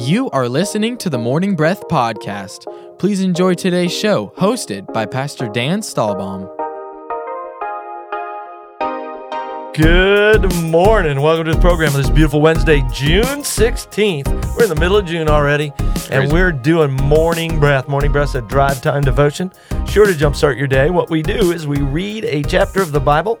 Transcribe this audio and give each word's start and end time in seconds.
You 0.00 0.30
are 0.30 0.48
listening 0.48 0.96
to 0.96 1.10
the 1.10 1.18
Morning 1.18 1.54
Breath 1.54 1.86
Podcast. 1.88 2.64
Please 2.98 3.20
enjoy 3.20 3.52
today's 3.52 3.92
show, 3.92 4.32
hosted 4.38 4.90
by 4.94 5.04
Pastor 5.04 5.46
Dan 5.46 5.82
Stahlbaum. 5.82 6.48
Good 9.76 10.54
morning. 10.62 11.20
Welcome 11.20 11.44
to 11.44 11.52
the 11.52 11.60
program 11.60 11.92
this 11.92 12.08
beautiful 12.08 12.40
Wednesday, 12.40 12.82
June 12.90 13.42
16th. 13.42 14.56
We're 14.56 14.62
in 14.62 14.70
the 14.70 14.80
middle 14.80 14.96
of 14.96 15.04
June 15.04 15.28
already, 15.28 15.70
and 16.10 16.32
we're 16.32 16.50
doing 16.50 16.92
morning 16.92 17.60
breath. 17.60 17.86
Morning 17.86 18.10
breath's 18.10 18.34
a 18.34 18.40
drive 18.40 18.80
time 18.80 19.02
devotion, 19.02 19.52
sure 19.86 20.06
to 20.06 20.12
jumpstart 20.12 20.56
your 20.56 20.66
day. 20.66 20.88
What 20.88 21.10
we 21.10 21.22
do 21.22 21.52
is 21.52 21.66
we 21.66 21.82
read 21.82 22.24
a 22.24 22.42
chapter 22.44 22.80
of 22.80 22.92
the 22.92 23.00
Bible, 23.00 23.38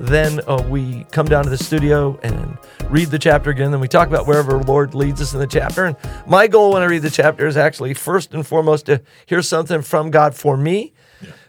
then 0.00 0.40
uh, 0.46 0.62
we 0.68 1.04
come 1.12 1.26
down 1.26 1.44
to 1.44 1.50
the 1.50 1.58
studio 1.58 2.18
and 2.22 2.56
read 2.88 3.08
the 3.08 3.18
chapter 3.18 3.50
again. 3.50 3.70
Then 3.70 3.80
we 3.80 3.88
talk 3.88 4.08
about 4.08 4.26
wherever 4.26 4.58
the 4.58 4.66
Lord 4.66 4.94
leads 4.94 5.20
us 5.20 5.34
in 5.34 5.40
the 5.40 5.46
chapter. 5.46 5.84
And 5.84 5.96
my 6.26 6.46
goal 6.46 6.72
when 6.72 6.82
I 6.82 6.86
read 6.86 7.02
the 7.02 7.10
chapter 7.10 7.46
is 7.46 7.56
actually 7.56 7.94
first 7.94 8.32
and 8.32 8.46
foremost 8.46 8.86
to 8.86 9.02
hear 9.26 9.42
something 9.42 9.82
from 9.82 10.10
God 10.10 10.34
for 10.34 10.56
me, 10.56 10.92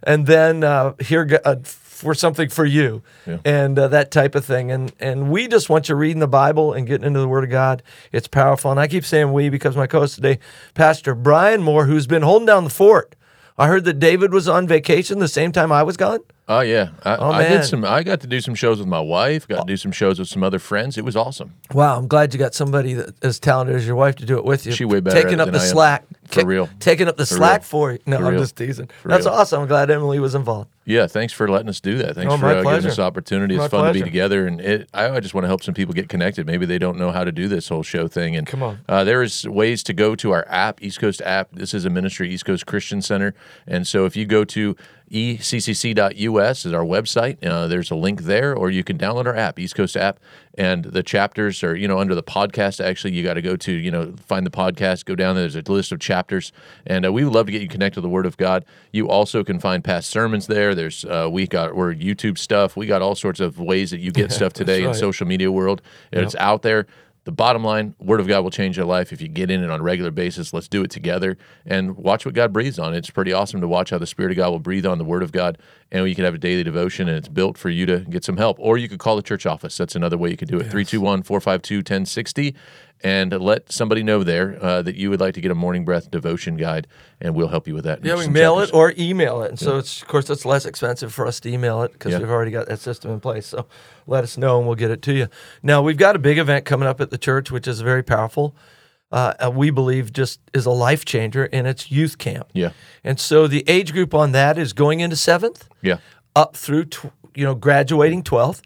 and 0.04 0.28
then 0.28 0.64
uh, 0.64 0.94
hear 1.00 1.24
God 1.26 1.66
for 1.66 2.14
something 2.16 2.50
for 2.50 2.66
you 2.66 3.04
Yeah. 3.28 3.38
and 3.46 3.78
uh, 3.80 3.88
that 3.90 4.10
type 4.12 4.34
of 4.36 4.44
thing. 4.44 4.70
And 4.72 4.92
and 5.00 5.30
we 5.32 5.48
just 5.48 5.70
want 5.70 5.88
you 5.88 5.96
reading 5.96 6.20
the 6.20 6.28
Bible 6.28 6.74
and 6.74 6.86
getting 6.88 7.06
into 7.06 7.20
the 7.20 7.28
Word 7.28 7.44
of 7.44 7.50
God. 7.52 7.84
It's 8.12 8.28
powerful. 8.28 8.72
And 8.72 8.80
I 8.80 8.88
keep 8.88 9.06
saying 9.06 9.32
we 9.32 9.50
because 9.50 9.78
my 9.78 9.88
co-host 9.88 10.16
today, 10.16 10.40
Pastor 10.74 11.16
Brian 11.16 11.62
Moore, 11.64 11.86
who's 11.86 12.08
been 12.08 12.24
holding 12.24 12.48
down 12.48 12.64
the 12.66 12.70
fort. 12.70 13.16
I 13.58 13.68
heard 13.68 13.86
that 13.86 14.00
David 14.00 14.34
was 14.34 14.48
on 14.48 14.68
vacation 14.68 15.20
the 15.20 15.28
same 15.28 15.52
time 15.52 15.72
I 15.72 15.84
was 15.84 15.96
gone. 15.96 16.20
Oh 16.54 16.60
yeah, 16.60 16.90
I, 17.04 17.16
Oh, 17.16 17.32
I 17.32 17.48
did 17.48 17.64
some. 17.64 17.86
I 17.86 18.04
got 18.04 18.20
to 18.22 18.28
do 18.28 18.42
some 18.42 18.56
shows 18.56 18.80
with 18.80 18.88
my 18.88 19.00
wife. 19.00 19.48
Got 19.48 19.56
to 19.56 19.62
oh. 19.62 19.66
do 19.66 19.78
some 19.78 19.94
shows 19.94 20.20
with 20.20 20.28
some 20.28 20.44
other 20.44 20.60
friends. 20.60 20.98
It 20.98 21.06
was 21.06 21.16
awesome. 21.16 21.54
Wow, 21.74 21.98
I'm 21.98 22.10
glad 22.10 22.34
you 22.34 22.40
got 22.40 22.54
somebody 22.54 22.94
that 22.94 23.24
as 23.24 23.40
talented 23.40 23.78
as 23.78 23.88
your 23.88 23.96
wife 23.96 24.18
to 24.18 24.26
do 24.26 24.38
it 24.38 24.44
with 24.44 24.66
you. 24.66 24.74
She 24.74 24.84
way 24.84 25.00
better 25.00 25.22
taking 25.22 25.40
up 25.40 25.50
the 25.50 25.62
slack 25.62 26.04
For 26.34 26.46
real. 26.46 26.70
taking 26.80 27.08
up 27.08 27.18
the 27.18 27.26
For 27.26 27.36
slack 27.36 27.62
real. 27.62 27.66
for 27.68 27.92
you. 27.94 28.00
No, 28.06 28.18
For 28.18 28.26
I'm 28.26 28.32
real. 28.34 28.42
just 28.42 28.56
teasing. 28.56 28.90
For 29.02 29.10
That's 29.10 29.26
real. 29.26 29.34
awesome. 29.36 29.62
I'm 29.62 29.68
glad 29.68 29.90
Emily 29.92 30.20
was 30.20 30.34
involved. 30.36 30.70
Yeah, 30.84 31.06
thanks 31.06 31.32
for 31.32 31.48
letting 31.48 31.70
us 31.70 31.80
do 31.80 32.00
that. 32.00 32.16
Thanks 32.16 32.34
Oh, 32.34 32.38
for 32.38 32.48
uh, 32.48 32.64
giving 32.64 32.90
us 32.90 32.96
the 32.96 33.04
opportunity. 33.04 33.54
It's 33.56 33.62
My 33.62 33.68
fun 33.68 33.88
to 33.88 33.94
be 33.94 34.02
together, 34.02 34.48
and 34.48 34.60
it, 34.60 34.90
I, 34.94 35.10
I 35.12 35.20
just 35.20 35.34
want 35.36 35.44
to 35.44 35.48
help 35.48 35.62
some 35.64 35.76
people 35.76 35.94
get 35.94 36.10
connected. 36.10 36.48
Maybe 36.48 36.66
they 36.66 36.80
don't 36.80 36.98
know 36.98 37.12
how 37.12 37.24
to 37.24 37.32
do 37.32 37.48
this 37.48 37.70
whole 37.70 37.84
show 37.84 38.08
thing. 38.08 38.36
And 38.36 38.48
Come 38.48 38.64
on. 38.64 38.80
uh, 38.90 39.04
there 39.04 39.22
is 39.22 39.48
ways 39.48 39.84
to 39.84 39.94
go 39.94 40.16
to 40.16 40.32
our 40.32 40.44
app, 40.50 40.82
East 40.82 41.00
Coast 41.00 41.22
app. 41.22 41.50
This 41.54 41.76
is 41.76 41.86
a 41.86 41.90
ministry, 41.92 42.32
East 42.34 42.46
Coast 42.46 42.66
Christian 42.66 43.02
Center, 43.02 43.36
and 43.68 43.86
so 43.86 44.06
if 44.06 44.16
you 44.16 44.26
go 44.26 44.44
to 44.46 44.76
eccc.us 45.12 46.66
is 46.66 46.74
our 46.74 46.84
website. 46.86 47.46
Uh, 47.46 47.68
there's 47.68 47.92
a 47.92 47.96
link 47.96 48.22
there, 48.24 48.56
or 48.56 48.70
you 48.72 48.84
can 48.84 48.98
download 48.98 49.26
our 49.26 49.36
app, 49.36 49.60
East 49.60 49.76
Coast 49.76 49.98
app, 49.98 50.20
and 50.56 50.84
the 50.84 51.04
chapters 51.04 51.64
are 51.64 51.76
you 51.76 51.88
know 51.88 52.00
under 52.00 52.16
the 52.16 52.24
podcast. 52.24 52.84
Actually, 52.84 53.14
you 53.14 53.24
got 53.24 53.36
to 53.36 53.42
go 53.42 53.56
to 53.56 53.72
you 53.72 53.92
know 53.92 54.14
find 54.26 54.46
the 54.46 54.52
podcast, 54.52 55.06
go 55.06 55.16
down 55.16 55.36
there. 55.36 55.48
There's 55.48 55.68
a 55.68 55.72
list 55.72 55.92
of 55.92 56.00
chapters, 56.00 56.52
and 56.86 57.06
uh, 57.06 57.12
we 57.14 57.24
would 57.24 57.34
love 57.34 57.46
to 57.46 57.52
get 57.52 57.62
you 57.62 57.68
connected 57.68 57.96
to 57.96 58.02
the 58.02 58.10
Word 58.10 58.26
of 58.26 58.38
God. 58.38 58.66
You 58.92 59.10
also 59.10 59.44
can 59.44 59.60
find 59.60 59.84
past 59.84 60.10
sermons 60.10 60.48
there. 60.48 60.76
There's 60.76 61.06
uh, 61.06 61.30
we 61.32 61.48
got 61.48 61.76
we're 61.76 61.94
YouTube 61.94 62.38
stuff. 62.38 62.76
We 62.76 62.86
got 62.86 63.02
all 63.02 63.16
sorts 63.16 63.40
of 63.40 63.60
ways 63.60 63.92
that 63.92 64.00
you 64.00 64.12
get 64.12 64.32
stuff 64.32 64.54
today 64.54 64.84
in 64.84 64.94
social 64.94 65.28
media 65.28 65.52
world. 65.52 65.82
And 66.12 66.24
It's 66.24 66.36
out 66.36 66.62
there. 66.62 66.88
The 67.24 67.32
bottom 67.32 67.64
line, 67.64 67.94
Word 68.00 68.20
of 68.20 68.28
God 68.28 68.42
will 68.42 68.50
change 68.50 68.78
your 68.78 68.88
life 68.88 69.14
if 69.14 69.22
you 69.22 69.28
get 69.28 69.52
in 69.52 69.64
it 69.64 69.70
on 69.70 69.80
a 69.80 69.84
regular 69.84 70.10
basis. 70.10 70.54
Let's 70.54 70.68
do 70.68 70.84
it 70.84 70.90
together 70.90 71.38
and 71.68 71.96
watch 71.96 72.26
what 72.26 72.34
God 72.34 72.52
breathes 72.52 72.80
on. 72.80 72.96
It's 72.96 73.12
pretty 73.12 73.32
awesome 73.32 73.62
to 73.62 73.68
watch 73.68 73.92
how 73.92 74.00
the 74.00 74.08
Spirit 74.08 74.32
of 74.32 74.38
God 74.38 74.50
will 74.50 74.60
breathe 74.60 74.88
on 74.88 74.98
the 74.98 75.04
Word 75.04 75.22
of 75.22 75.32
God, 75.32 75.60
and 75.92 76.08
you 76.10 76.16
can 76.16 76.26
have 76.26 76.34
a 76.34 76.40
daily 76.40 76.64
devotion, 76.64 77.08
and 77.08 77.16
it's 77.16 77.28
built 77.28 77.60
for 77.60 77.70
you 77.70 77.86
to 77.86 78.00
get 78.00 78.24
some 78.24 78.38
help. 78.38 78.58
Or 78.60 78.80
you 78.80 78.90
could 78.90 78.98
call 78.98 79.16
the 79.16 79.22
church 79.22 79.46
office. 79.46 79.78
That's 79.78 79.96
another 79.96 80.18
way 80.18 80.32
you 80.32 80.38
could 80.38 80.48
do 80.48 80.58
it 80.58 80.64
321 80.72 81.22
452 81.22 81.78
1060 81.78 82.56
and 83.04 83.32
let 83.40 83.72
somebody 83.72 84.04
know 84.04 84.24
there 84.24 84.58
uh, 84.62 84.82
that 84.82 84.96
you 84.96 85.10
would 85.10 85.20
like 85.20 85.34
to 85.36 85.42
get 85.42 85.52
a 85.52 85.56
morning 85.56 85.86
breath 85.86 86.12
devotion 86.12 86.56
guide, 86.58 86.88
and 87.20 87.36
we'll 87.36 87.48
help 87.48 87.68
you 87.68 87.74
with 87.74 87.84
that. 87.86 88.04
Yeah, 88.06 88.16
we 88.16 88.28
mail 88.28 88.56
chapters. 88.56 88.70
it 88.70 88.76
or 88.76 88.94
email 88.98 89.42
it. 89.44 89.50
And 89.52 89.60
so 89.60 89.78
it's 89.78 90.02
of 90.02 90.08
course 90.08 90.30
it's 90.30 90.46
less 90.46 90.66
expensive 90.66 91.14
for 91.14 91.26
us 91.28 91.40
to 91.42 91.50
email 91.50 91.82
it 91.84 91.94
because 91.94 92.12
Yeah. 92.14 92.20
we've 92.20 92.30
already 92.30 92.52
got 92.52 92.68
that 92.68 92.80
system 92.80 93.12
in 93.12 93.20
place. 93.20 93.48
So 93.48 93.66
let 94.08 94.24
us 94.24 94.38
know 94.38 94.58
and 94.60 94.68
we'll 94.68 94.76
get 94.76 94.92
it 94.92 95.02
to 95.04 95.14
you. 95.14 95.28
Now 95.64 95.82
we've 95.82 95.98
got 95.98 96.16
a 96.16 96.20
big 96.20 96.38
event 96.38 96.66
coming 96.66 96.88
up 96.88 97.02
at 97.02 97.10
the 97.10 97.18
church, 97.18 97.52
which 97.52 97.68
is 97.68 97.82
very 97.82 98.04
powerful. 98.04 98.56
Uh, 99.12 99.52
we 99.54 99.72
believe 99.72 100.14
just 100.14 100.40
is 100.54 100.66
a 100.66 100.72
life 100.72 101.04
changer, 101.04 101.50
and 101.52 101.68
it's 101.68 101.92
youth 101.92 102.18
camp. 102.18 102.48
Yeah. 102.54 102.72
And 103.04 103.20
so 103.20 103.46
the 103.46 103.64
age 103.68 103.92
group 103.92 104.14
on 104.14 104.32
that 104.32 104.58
is 104.58 104.72
going 104.72 105.02
into 105.02 105.18
seventh 105.18 105.68
Yeah. 105.82 105.98
up 106.36 106.56
through 106.56 106.86
tw- 106.86 107.12
you 107.36 107.44
know 107.46 107.56
graduating 107.56 108.24
12th 108.24 108.62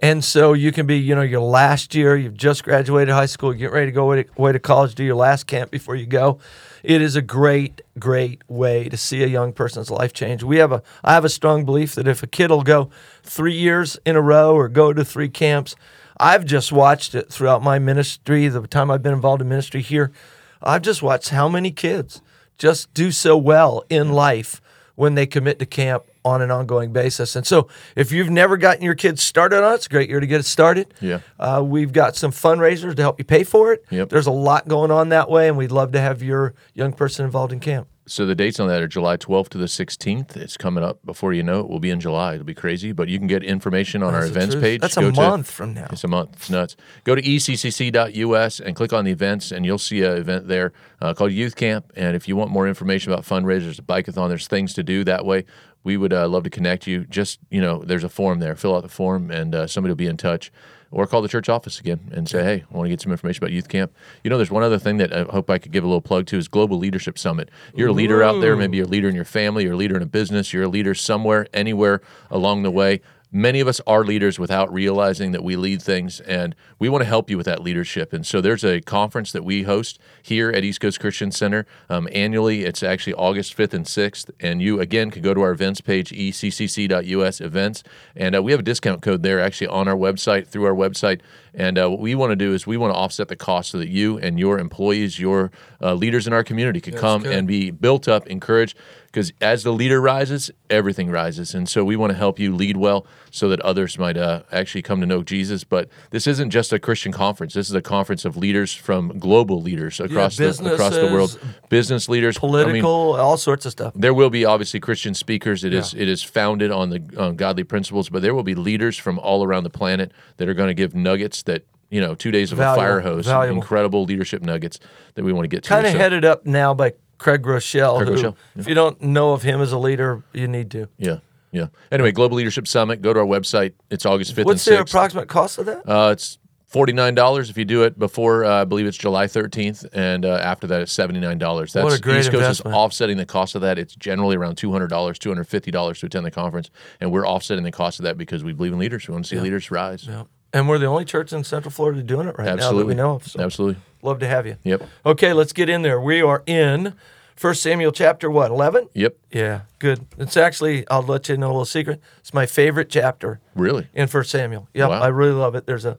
and 0.00 0.24
so 0.24 0.52
you 0.52 0.70
can 0.72 0.86
be 0.86 0.96
you 0.96 1.14
know 1.14 1.22
your 1.22 1.40
last 1.40 1.94
year 1.94 2.16
you've 2.16 2.36
just 2.36 2.62
graduated 2.62 3.12
high 3.12 3.26
school 3.26 3.52
get 3.52 3.72
ready 3.72 3.86
to 3.86 3.92
go 3.92 4.04
away 4.04 4.22
to, 4.22 4.30
away 4.36 4.52
to 4.52 4.58
college 4.58 4.94
do 4.94 5.04
your 5.04 5.16
last 5.16 5.46
camp 5.46 5.70
before 5.70 5.96
you 5.96 6.06
go. 6.06 6.38
It 6.82 7.02
is 7.02 7.16
a 7.16 7.22
great 7.22 7.82
great 7.98 8.42
way 8.48 8.88
to 8.88 8.96
see 8.96 9.22
a 9.22 9.26
young 9.26 9.52
person's 9.52 9.90
life 9.90 10.12
change. 10.12 10.42
We 10.42 10.58
have 10.58 10.72
a 10.72 10.82
i 11.02 11.14
have 11.14 11.24
a 11.24 11.28
strong 11.28 11.64
belief 11.64 11.94
that 11.94 12.06
if 12.06 12.22
a 12.22 12.26
kid 12.26 12.50
will 12.50 12.62
go 12.62 12.90
three 13.22 13.56
years 13.56 13.98
in 14.04 14.16
a 14.16 14.22
row 14.22 14.54
or 14.54 14.68
go 14.68 14.92
to 14.92 15.04
three 15.04 15.28
camps 15.28 15.74
i've 16.18 16.44
just 16.44 16.72
watched 16.72 17.14
it 17.14 17.30
throughout 17.30 17.62
my 17.62 17.78
ministry 17.78 18.48
the 18.48 18.66
time 18.66 18.90
i've 18.90 19.02
been 19.02 19.12
involved 19.12 19.42
in 19.42 19.48
ministry 19.48 19.82
here. 19.82 20.12
I've 20.60 20.82
just 20.82 21.02
watched 21.02 21.28
how 21.28 21.48
many 21.48 21.70
kids 21.70 22.20
just 22.56 22.92
do 22.92 23.12
so 23.12 23.36
well 23.36 23.84
in 23.88 24.12
life 24.12 24.60
when 24.98 25.14
they 25.14 25.26
commit 25.26 25.60
to 25.60 25.66
camp 25.66 26.02
on 26.24 26.42
an 26.42 26.50
ongoing 26.50 26.92
basis. 26.92 27.36
And 27.36 27.46
so, 27.46 27.68
if 27.94 28.10
you've 28.10 28.30
never 28.30 28.56
gotten 28.56 28.82
your 28.82 28.96
kids 28.96 29.22
started 29.22 29.62
on 29.62 29.72
it, 29.72 29.76
it's 29.76 29.86
a 29.86 29.88
great 29.88 30.08
year 30.08 30.18
to 30.18 30.26
get 30.26 30.40
it 30.40 30.44
started. 30.44 30.92
Yeah. 31.00 31.20
Uh, 31.38 31.62
we've 31.64 31.92
got 31.92 32.16
some 32.16 32.32
fundraisers 32.32 32.96
to 32.96 33.02
help 33.02 33.20
you 33.20 33.24
pay 33.24 33.44
for 33.44 33.72
it. 33.72 33.84
Yep. 33.90 34.08
There's 34.08 34.26
a 34.26 34.32
lot 34.32 34.66
going 34.66 34.90
on 34.90 35.10
that 35.10 35.30
way, 35.30 35.46
and 35.46 35.56
we'd 35.56 35.70
love 35.70 35.92
to 35.92 36.00
have 36.00 36.20
your 36.20 36.54
young 36.74 36.92
person 36.92 37.24
involved 37.24 37.52
in 37.52 37.60
camp. 37.60 37.86
So 38.08 38.26
the 38.26 38.34
dates 38.34 38.58
on 38.58 38.68
that 38.68 38.80
are 38.82 38.88
July 38.88 39.16
12th 39.16 39.50
to 39.50 39.58
the 39.58 39.66
16th. 39.66 40.36
It's 40.36 40.56
coming 40.56 40.82
up 40.82 41.04
before 41.04 41.32
you 41.32 41.42
know 41.42 41.60
it. 41.60 41.68
We'll 41.68 41.78
be 41.78 41.90
in 41.90 42.00
July. 42.00 42.34
It'll 42.34 42.44
be 42.44 42.54
crazy, 42.54 42.92
but 42.92 43.08
you 43.08 43.18
can 43.18 43.26
get 43.26 43.42
information 43.44 44.02
on 44.02 44.14
our 44.14 44.22
That's 44.22 44.32
the 44.32 44.38
events 44.38 44.54
truth. 44.54 44.64
page. 44.64 44.80
That's 44.80 44.94
Go 44.96 45.08
a 45.08 45.12
to- 45.12 45.20
month 45.20 45.50
from 45.50 45.74
now. 45.74 45.88
It's 45.92 46.04
a 46.04 46.08
month. 46.08 46.30
It's 46.34 46.50
nuts. 46.50 46.76
Go 47.04 47.14
to 47.14 47.22
eccc.us 47.22 48.60
and 48.60 48.74
click 48.76 48.92
on 48.92 49.04
the 49.04 49.10
events, 49.10 49.52
and 49.52 49.64
you'll 49.64 49.78
see 49.78 50.02
an 50.02 50.16
event 50.16 50.48
there 50.48 50.72
uh, 51.00 51.14
called 51.14 51.32
Youth 51.32 51.56
Camp. 51.56 51.92
And 51.96 52.16
if 52.16 52.26
you 52.28 52.36
want 52.36 52.50
more 52.50 52.66
information 52.66 53.12
about 53.12 53.24
fundraisers, 53.24 53.78
a 53.78 53.82
bikeathon, 53.82 54.28
there's 54.28 54.46
things 54.46 54.74
to 54.74 54.82
do 54.82 55.04
that 55.04 55.24
way. 55.24 55.44
We 55.84 55.96
would 55.96 56.12
uh, 56.12 56.28
love 56.28 56.44
to 56.44 56.50
connect 56.50 56.86
you. 56.86 57.04
Just 57.04 57.38
you 57.50 57.60
know, 57.60 57.82
there's 57.84 58.04
a 58.04 58.08
form 58.08 58.40
there. 58.40 58.56
Fill 58.56 58.74
out 58.74 58.82
the 58.82 58.88
form, 58.88 59.30
and 59.30 59.54
uh, 59.54 59.66
somebody 59.66 59.90
will 59.92 59.96
be 59.96 60.06
in 60.06 60.16
touch. 60.16 60.50
Or 60.90 61.06
call 61.06 61.20
the 61.20 61.28
church 61.28 61.50
office 61.50 61.78
again 61.78 62.00
and 62.12 62.26
say, 62.28 62.42
"Hey, 62.42 62.64
I 62.72 62.76
want 62.76 62.86
to 62.86 62.88
get 62.88 63.00
some 63.00 63.12
information 63.12 63.44
about 63.44 63.52
youth 63.52 63.68
camp." 63.68 63.92
You 64.24 64.30
know, 64.30 64.38
there's 64.38 64.50
one 64.50 64.62
other 64.62 64.78
thing 64.78 64.96
that 64.96 65.12
I 65.12 65.24
hope 65.24 65.50
I 65.50 65.58
could 65.58 65.70
give 65.70 65.84
a 65.84 65.86
little 65.86 66.00
plug 66.00 66.26
to 66.26 66.38
is 66.38 66.48
Global 66.48 66.78
Leadership 66.78 67.18
Summit. 67.18 67.50
You're 67.74 67.88
a 67.88 67.92
leader 67.92 68.22
out 68.22 68.40
there, 68.40 68.56
maybe 68.56 68.78
you're 68.78 68.86
a 68.86 68.88
leader 68.88 69.08
in 69.08 69.14
your 69.14 69.26
family, 69.26 69.64
you're 69.64 69.74
a 69.74 69.76
leader 69.76 69.96
in 69.96 70.02
a 70.02 70.06
business, 70.06 70.52
you're 70.52 70.62
a 70.62 70.68
leader 70.68 70.94
somewhere, 70.94 71.46
anywhere 71.52 72.00
along 72.30 72.62
the 72.62 72.70
way. 72.70 73.02
Many 73.30 73.60
of 73.60 73.68
us 73.68 73.78
are 73.86 74.04
leaders 74.04 74.38
without 74.38 74.72
realizing 74.72 75.32
that 75.32 75.44
we 75.44 75.54
lead 75.54 75.82
things, 75.82 76.20
and 76.20 76.54
we 76.78 76.88
want 76.88 77.02
to 77.02 77.06
help 77.06 77.28
you 77.28 77.36
with 77.36 77.44
that 77.44 77.62
leadership. 77.62 78.14
And 78.14 78.26
so 78.26 78.40
there's 78.40 78.64
a 78.64 78.80
conference 78.80 79.32
that 79.32 79.44
we 79.44 79.64
host 79.64 79.98
here 80.22 80.48
at 80.48 80.64
East 80.64 80.80
Coast 80.80 80.98
Christian 80.98 81.30
Center 81.30 81.66
um, 81.90 82.08
annually. 82.10 82.64
It's 82.64 82.82
actually 82.82 83.12
August 83.12 83.54
5th 83.54 83.74
and 83.74 83.84
6th. 83.84 84.30
And 84.40 84.62
you, 84.62 84.80
again, 84.80 85.10
can 85.10 85.20
go 85.20 85.34
to 85.34 85.42
our 85.42 85.50
events 85.50 85.82
page, 85.82 86.10
eccc.us 86.10 87.40
events. 87.42 87.82
And 88.16 88.34
uh, 88.34 88.42
we 88.42 88.52
have 88.52 88.60
a 88.60 88.64
discount 88.64 89.02
code 89.02 89.22
there 89.22 89.40
actually 89.40 89.66
on 89.66 89.88
our 89.88 89.96
website, 89.96 90.46
through 90.46 90.64
our 90.64 90.74
website. 90.74 91.20
And 91.58 91.76
uh, 91.76 91.90
what 91.90 91.98
we 91.98 92.14
want 92.14 92.30
to 92.30 92.36
do 92.36 92.54
is 92.54 92.68
we 92.68 92.76
want 92.76 92.94
to 92.94 92.96
offset 92.96 93.26
the 93.26 93.36
cost 93.36 93.72
so 93.72 93.78
that 93.78 93.88
you 93.88 94.16
and 94.16 94.38
your 94.38 94.60
employees, 94.60 95.18
your 95.18 95.50
uh, 95.82 95.92
leaders 95.92 96.28
in 96.28 96.32
our 96.32 96.44
community 96.44 96.80
can 96.80 96.94
come 96.96 97.24
good. 97.24 97.34
and 97.34 97.48
be 97.48 97.72
built 97.72 98.06
up, 98.06 98.28
encouraged. 98.28 98.78
Because 99.06 99.32
as 99.40 99.62
the 99.62 99.72
leader 99.72 100.02
rises, 100.02 100.50
everything 100.68 101.10
rises. 101.10 101.54
And 101.54 101.66
so 101.66 101.82
we 101.82 101.96
want 101.96 102.12
to 102.12 102.16
help 102.16 102.38
you 102.38 102.54
lead 102.54 102.76
well 102.76 103.06
so 103.30 103.48
that 103.48 103.60
others 103.62 103.98
might 103.98 104.18
uh, 104.18 104.42
actually 104.52 104.82
come 104.82 105.00
to 105.00 105.06
know 105.06 105.22
Jesus. 105.22 105.64
But 105.64 105.88
this 106.10 106.26
isn't 106.26 106.50
just 106.50 106.74
a 106.74 106.78
Christian 106.78 107.10
conference. 107.10 107.54
This 107.54 107.70
is 107.70 107.74
a 107.74 107.80
conference 107.80 108.26
of 108.26 108.36
leaders 108.36 108.74
from 108.74 109.18
global 109.18 109.62
leaders 109.62 109.98
across, 109.98 110.36
the, 110.36 110.50
across 110.50 110.94
the 110.94 111.06
world. 111.06 111.40
Business 111.70 112.08
leaders. 112.08 112.36
I 112.36 112.44
mean, 112.44 112.50
Political, 112.50 113.16
all 113.16 113.38
sorts 113.38 113.64
of 113.64 113.72
stuff. 113.72 113.94
there 113.96 114.12
will 114.12 114.30
be 114.30 114.44
obviously 114.44 114.78
Christian 114.78 115.14
speakers. 115.14 115.64
It 115.64 115.72
is 115.72 115.94
it 115.94 116.08
is 116.08 116.22
founded 116.22 116.70
on 116.70 116.90
the 116.90 117.02
on 117.16 117.36
godly 117.36 117.64
principles, 117.64 118.10
but 118.10 118.20
there 118.20 118.34
will 118.34 118.42
be 118.42 118.54
leaders 118.54 118.98
from 118.98 119.18
all 119.18 119.42
around 119.42 119.64
the 119.64 119.70
planet 119.70 120.12
that 120.36 120.48
are 120.48 120.54
going 120.54 120.68
to 120.68 120.74
give 120.74 120.94
nuggets 120.94 121.42
that 121.48 121.64
you 121.90 122.00
know 122.00 122.14
two 122.14 122.30
days 122.30 122.52
of 122.52 122.58
Valuable, 122.58 122.82
a 122.82 122.86
fire 122.86 123.00
hose, 123.00 123.26
incredible 123.50 124.04
leadership 124.04 124.42
nuggets 124.42 124.78
that 125.14 125.24
we 125.24 125.32
want 125.32 125.44
to 125.44 125.48
get 125.48 125.64
to. 125.64 125.68
Kind 125.68 125.86
of 125.86 125.92
So- 125.92 125.98
headed 125.98 126.24
up 126.24 126.46
now 126.46 126.72
by 126.74 126.92
Craig 127.18 127.42
Groeschel. 127.42 127.96
Craig 127.98 128.08
who, 128.08 128.14
Groeschel, 128.14 128.36
If 128.56 128.68
you 128.68 128.74
don't 128.74 129.00
know 129.02 129.32
of 129.32 129.42
him 129.42 129.60
as 129.60 129.72
a 129.72 129.78
leader, 129.78 130.22
you 130.32 130.46
need 130.46 130.70
to. 130.70 130.88
Yeah, 130.98 131.18
yeah. 131.50 131.66
Anyway, 131.90 132.12
Global 132.12 132.36
Leadership 132.36 132.68
Summit. 132.68 133.02
Go 133.02 133.12
to 133.12 133.20
our 133.20 133.26
website. 133.26 133.72
It's 133.90 134.06
August 134.06 134.34
fifth 134.34 134.46
What's 134.46 134.64
the 134.64 134.80
approximate 134.80 135.28
cost 135.28 135.58
of 135.58 135.66
that? 135.66 135.82
Uh, 135.88 136.10
it's 136.12 136.38
forty 136.66 136.92
nine 136.92 137.14
dollars 137.14 137.48
if 137.50 137.56
you 137.56 137.64
do 137.64 137.82
it 137.84 137.98
before. 137.98 138.44
Uh, 138.44 138.60
I 138.60 138.64
believe 138.64 138.86
it's 138.86 138.96
July 138.98 139.26
thirteenth, 139.26 139.84
and 139.94 140.24
uh, 140.26 140.34
after 140.34 140.66
that, 140.68 140.82
it's 140.82 140.92
seventy 140.92 141.18
nine 141.20 141.38
dollars. 141.38 141.72
That's 141.72 141.84
What 141.84 141.98
a 141.98 142.00
great 142.00 142.18
East 142.20 142.30
Coast 142.30 142.42
investment. 142.42 142.74
is 142.74 142.78
offsetting 142.78 143.16
the 143.16 143.26
cost 143.26 143.54
of 143.54 143.62
that. 143.62 143.78
It's 143.78 143.96
generally 143.96 144.36
around 144.36 144.56
two 144.56 144.70
hundred 144.70 144.88
dollars, 144.88 145.18
two 145.18 145.30
hundred 145.30 145.48
fifty 145.48 145.70
dollars 145.70 145.98
to 146.00 146.06
attend 146.06 146.26
the 146.26 146.30
conference, 146.30 146.70
and 147.00 147.10
we're 147.10 147.26
offsetting 147.26 147.64
the 147.64 147.72
cost 147.72 147.98
of 147.98 148.02
that 148.04 148.18
because 148.18 148.44
we 148.44 148.52
believe 148.52 148.72
in 148.74 148.78
leaders. 148.78 149.08
We 149.08 149.12
want 149.12 149.24
to 149.24 149.28
see 149.30 149.40
leaders 149.40 149.70
rise. 149.72 150.06
Yeah. 150.06 150.24
And 150.52 150.68
we're 150.68 150.78
the 150.78 150.86
only 150.86 151.04
church 151.04 151.32
in 151.32 151.44
Central 151.44 151.70
Florida 151.70 152.02
doing 152.02 152.26
it 152.28 152.36
right 152.38 152.48
Absolutely. 152.48 152.74
now 152.74 152.78
that 152.80 152.86
we 152.86 152.94
know 152.94 153.14
of. 153.16 153.26
So 153.28 153.40
Absolutely. 153.40 153.80
love 154.02 154.18
to 154.20 154.26
have 154.26 154.46
you. 154.46 154.56
Yep. 154.64 154.82
Okay, 155.06 155.32
let's 155.32 155.52
get 155.52 155.68
in 155.68 155.82
there. 155.82 156.00
We 156.00 156.22
are 156.22 156.42
in 156.46 156.94
1 157.40 157.54
Samuel 157.54 157.92
chapter 157.92 158.30
what, 158.30 158.50
11? 158.50 158.88
Yep. 158.94 159.16
Yeah, 159.30 159.60
good. 159.78 160.06
It's 160.16 160.36
actually, 160.36 160.88
I'll 160.88 161.02
let 161.02 161.28
you 161.28 161.36
know 161.36 161.48
a 161.48 161.52
little 161.52 161.64
secret. 161.66 162.00
It's 162.18 162.32
my 162.32 162.46
favorite 162.46 162.88
chapter 162.88 163.40
Really. 163.54 163.88
in 163.94 164.08
1 164.08 164.24
Samuel. 164.24 164.68
Yep, 164.74 164.88
Wow. 164.88 165.00
I 165.02 165.08
really 165.08 165.32
love 165.34 165.54
it. 165.54 165.66
There's 165.66 165.84
a 165.84 165.98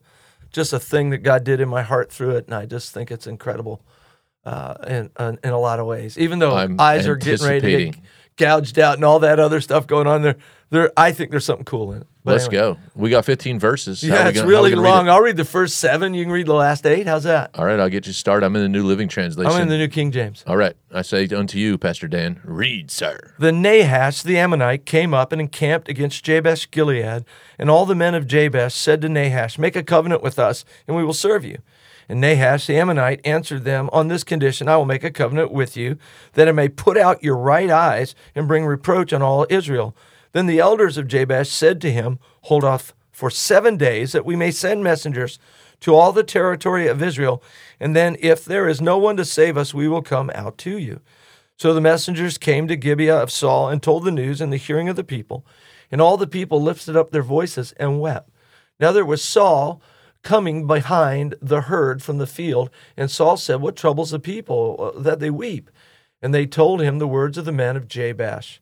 just 0.51 0.73
a 0.73 0.79
thing 0.79 1.11
that 1.11 1.19
God 1.19 1.43
did 1.43 1.59
in 1.61 1.69
my 1.69 1.83
heart 1.83 2.11
through 2.11 2.31
it, 2.31 2.45
and 2.47 2.55
I 2.55 2.65
just 2.65 2.91
think 2.91 3.11
it's 3.11 3.27
incredible 3.27 3.83
uh, 4.45 4.73
in, 4.87 5.11
in 5.19 5.37
in 5.43 5.51
a 5.51 5.59
lot 5.59 5.79
of 5.79 5.85
ways. 5.85 6.17
Even 6.17 6.39
though 6.39 6.55
I'm 6.55 6.79
eyes 6.79 7.05
are 7.07 7.15
getting 7.15 7.45
ready 7.45 7.61
to 7.61 7.85
get 7.91 7.95
gouged 8.35 8.79
out 8.79 8.95
and 8.95 9.05
all 9.05 9.19
that 9.19 9.39
other 9.39 9.61
stuff 9.61 9.85
going 9.85 10.07
on 10.07 10.23
there, 10.23 10.37
there 10.69 10.91
I 10.95 11.11
think 11.11 11.31
there's 11.31 11.45
something 11.45 11.65
cool 11.65 11.91
in 11.93 12.01
it. 12.01 12.07
But 12.23 12.33
Let's 12.33 12.47
anyway. 12.47 12.61
go. 12.75 12.77
We 12.95 13.09
got 13.09 13.23
15 13.25 13.59
verses. 13.59 14.03
Yeah, 14.03 14.27
it's 14.27 14.37
gonna- 14.37 14.49
really 14.49 14.69
gonna 14.71 14.81
read 14.81 14.89
long. 14.89 15.09
I'll 15.09 15.21
read 15.21 15.37
the 15.37 15.45
first 15.45 15.77
seven. 15.77 16.13
You 16.13 16.25
can 16.25 16.33
read 16.33 16.47
the 16.47 16.53
last 16.53 16.85
eight. 16.85 17.07
How's 17.07 17.23
that? 17.23 17.51
All 17.55 17.65
right, 17.65 17.79
I'll 17.79 17.89
get 17.89 18.05
you 18.07 18.13
started. 18.13 18.45
I'm 18.45 18.55
in 18.57 18.61
the 18.61 18.69
New 18.69 18.83
Living 18.85 19.07
Translation. 19.07 19.51
I'm 19.51 19.61
in 19.61 19.69
the 19.69 19.77
New 19.77 19.87
King 19.87 20.11
James. 20.11 20.43
All 20.45 20.57
right, 20.57 20.75
I 20.93 21.01
say 21.01 21.27
unto 21.27 21.57
you, 21.57 21.77
Pastor 21.77 22.07
Dan, 22.07 22.41
read, 22.43 22.91
sir. 22.91 23.33
The 23.39 23.51
Nahash 23.53 24.21
the 24.21 24.37
Ammonite 24.37 24.85
came 24.85 25.13
up 25.13 25.31
and 25.31 25.39
encamped 25.41 25.87
against 25.87 26.23
Jabesh 26.23 26.69
Gilead, 26.69 27.23
and 27.57 27.69
all 27.69 27.85
the 27.85 27.95
men 27.95 28.13
of 28.15 28.27
Jabesh 28.27 28.73
said 28.73 29.01
to 29.01 29.09
Nahash, 29.09 29.57
Make 29.57 29.77
a 29.77 29.83
covenant 29.83 30.21
with 30.21 30.37
us, 30.37 30.65
and 30.87 30.95
we 30.97 31.03
will 31.05 31.13
serve 31.13 31.45
you. 31.45 31.59
And 32.09 32.19
Nahash 32.19 32.65
the 32.67 32.75
Ammonite 32.75 33.21
answered 33.23 33.63
them, 33.63 33.89
On 33.93 34.07
this 34.07 34.23
condition 34.23 34.67
I 34.67 34.75
will 34.77 34.85
make 34.85 35.03
a 35.03 35.11
covenant 35.11 35.51
with 35.51 35.77
you, 35.77 35.97
that 36.33 36.47
it 36.47 36.53
may 36.53 36.67
put 36.67 36.97
out 36.97 37.23
your 37.23 37.37
right 37.37 37.69
eyes 37.69 38.13
and 38.35 38.47
bring 38.47 38.65
reproach 38.65 39.13
on 39.13 39.21
all 39.21 39.45
Israel. 39.49 39.95
Then 40.31 40.45
the 40.45 40.59
elders 40.59 40.97
of 40.97 41.07
Jabesh 41.07 41.49
said 41.49 41.81
to 41.81 41.91
him, 41.91 42.19
Hold 42.43 42.63
off 42.63 42.93
for 43.11 43.29
seven 43.29 43.77
days, 43.77 44.11
that 44.11 44.25
we 44.25 44.35
may 44.35 44.51
send 44.51 44.83
messengers 44.83 45.39
to 45.81 45.95
all 45.95 46.11
the 46.11 46.23
territory 46.23 46.87
of 46.87 47.01
Israel, 47.01 47.41
and 47.79 47.95
then 47.95 48.17
if 48.19 48.43
there 48.43 48.67
is 48.67 48.81
no 48.81 48.97
one 48.97 49.17
to 49.17 49.25
save 49.25 49.57
us, 49.57 49.73
we 49.73 49.87
will 49.87 50.01
come 50.01 50.29
out 50.35 50.57
to 50.59 50.77
you. 50.77 50.99
So 51.57 51.73
the 51.73 51.81
messengers 51.81 52.37
came 52.37 52.67
to 52.67 52.75
Gibeah 52.75 53.21
of 53.21 53.31
Saul 53.31 53.69
and 53.69 53.83
told 53.83 54.03
the 54.03 54.11
news 54.11 54.39
in 54.39 54.49
the 54.49 54.57
hearing 54.57 54.87
of 54.87 54.95
the 54.95 55.03
people. 55.03 55.45
And 55.91 55.99
all 55.99 56.17
the 56.17 56.27
people 56.27 56.61
lifted 56.61 56.95
up 56.95 57.11
their 57.11 57.23
voices 57.23 57.73
and 57.73 57.99
wept. 57.99 58.29
Now 58.79 58.91
there 58.91 59.05
was 59.05 59.23
Saul 59.23 59.81
coming 60.23 60.67
behind 60.67 61.35
the 61.41 61.61
herd 61.61 62.01
from 62.01 62.17
the 62.17 62.27
field. 62.27 62.69
And 62.95 63.11
Saul 63.11 63.37
said, 63.37 63.61
What 63.61 63.75
troubles 63.75 64.11
the 64.11 64.19
people 64.19 64.93
uh, 64.95 64.99
that 65.01 65.19
they 65.19 65.29
weep? 65.29 65.69
And 66.21 66.33
they 66.33 66.45
told 66.45 66.81
him 66.81 66.99
the 66.99 67.07
words 67.07 67.37
of 67.37 67.45
the 67.45 67.51
men 67.51 67.75
of 67.75 67.87
Jabesh. 67.87 68.59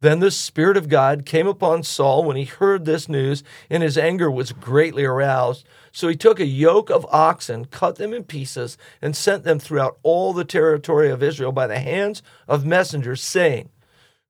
Then 0.00 0.20
the 0.20 0.30
Spirit 0.30 0.76
of 0.76 0.88
God 0.88 1.26
came 1.26 1.48
upon 1.48 1.82
Saul 1.82 2.22
when 2.22 2.36
he 2.36 2.44
heard 2.44 2.84
this 2.84 3.08
news, 3.08 3.42
and 3.68 3.82
his 3.82 3.98
anger 3.98 4.30
was 4.30 4.52
greatly 4.52 5.04
aroused. 5.04 5.66
So 5.90 6.06
he 6.06 6.14
took 6.14 6.38
a 6.38 6.46
yoke 6.46 6.88
of 6.88 7.06
oxen, 7.10 7.64
cut 7.64 7.96
them 7.96 8.14
in 8.14 8.22
pieces, 8.22 8.78
and 9.02 9.16
sent 9.16 9.42
them 9.42 9.58
throughout 9.58 9.98
all 10.04 10.32
the 10.32 10.44
territory 10.44 11.10
of 11.10 11.22
Israel 11.22 11.50
by 11.50 11.66
the 11.66 11.80
hands 11.80 12.22
of 12.46 12.64
messengers, 12.64 13.20
saying, 13.20 13.70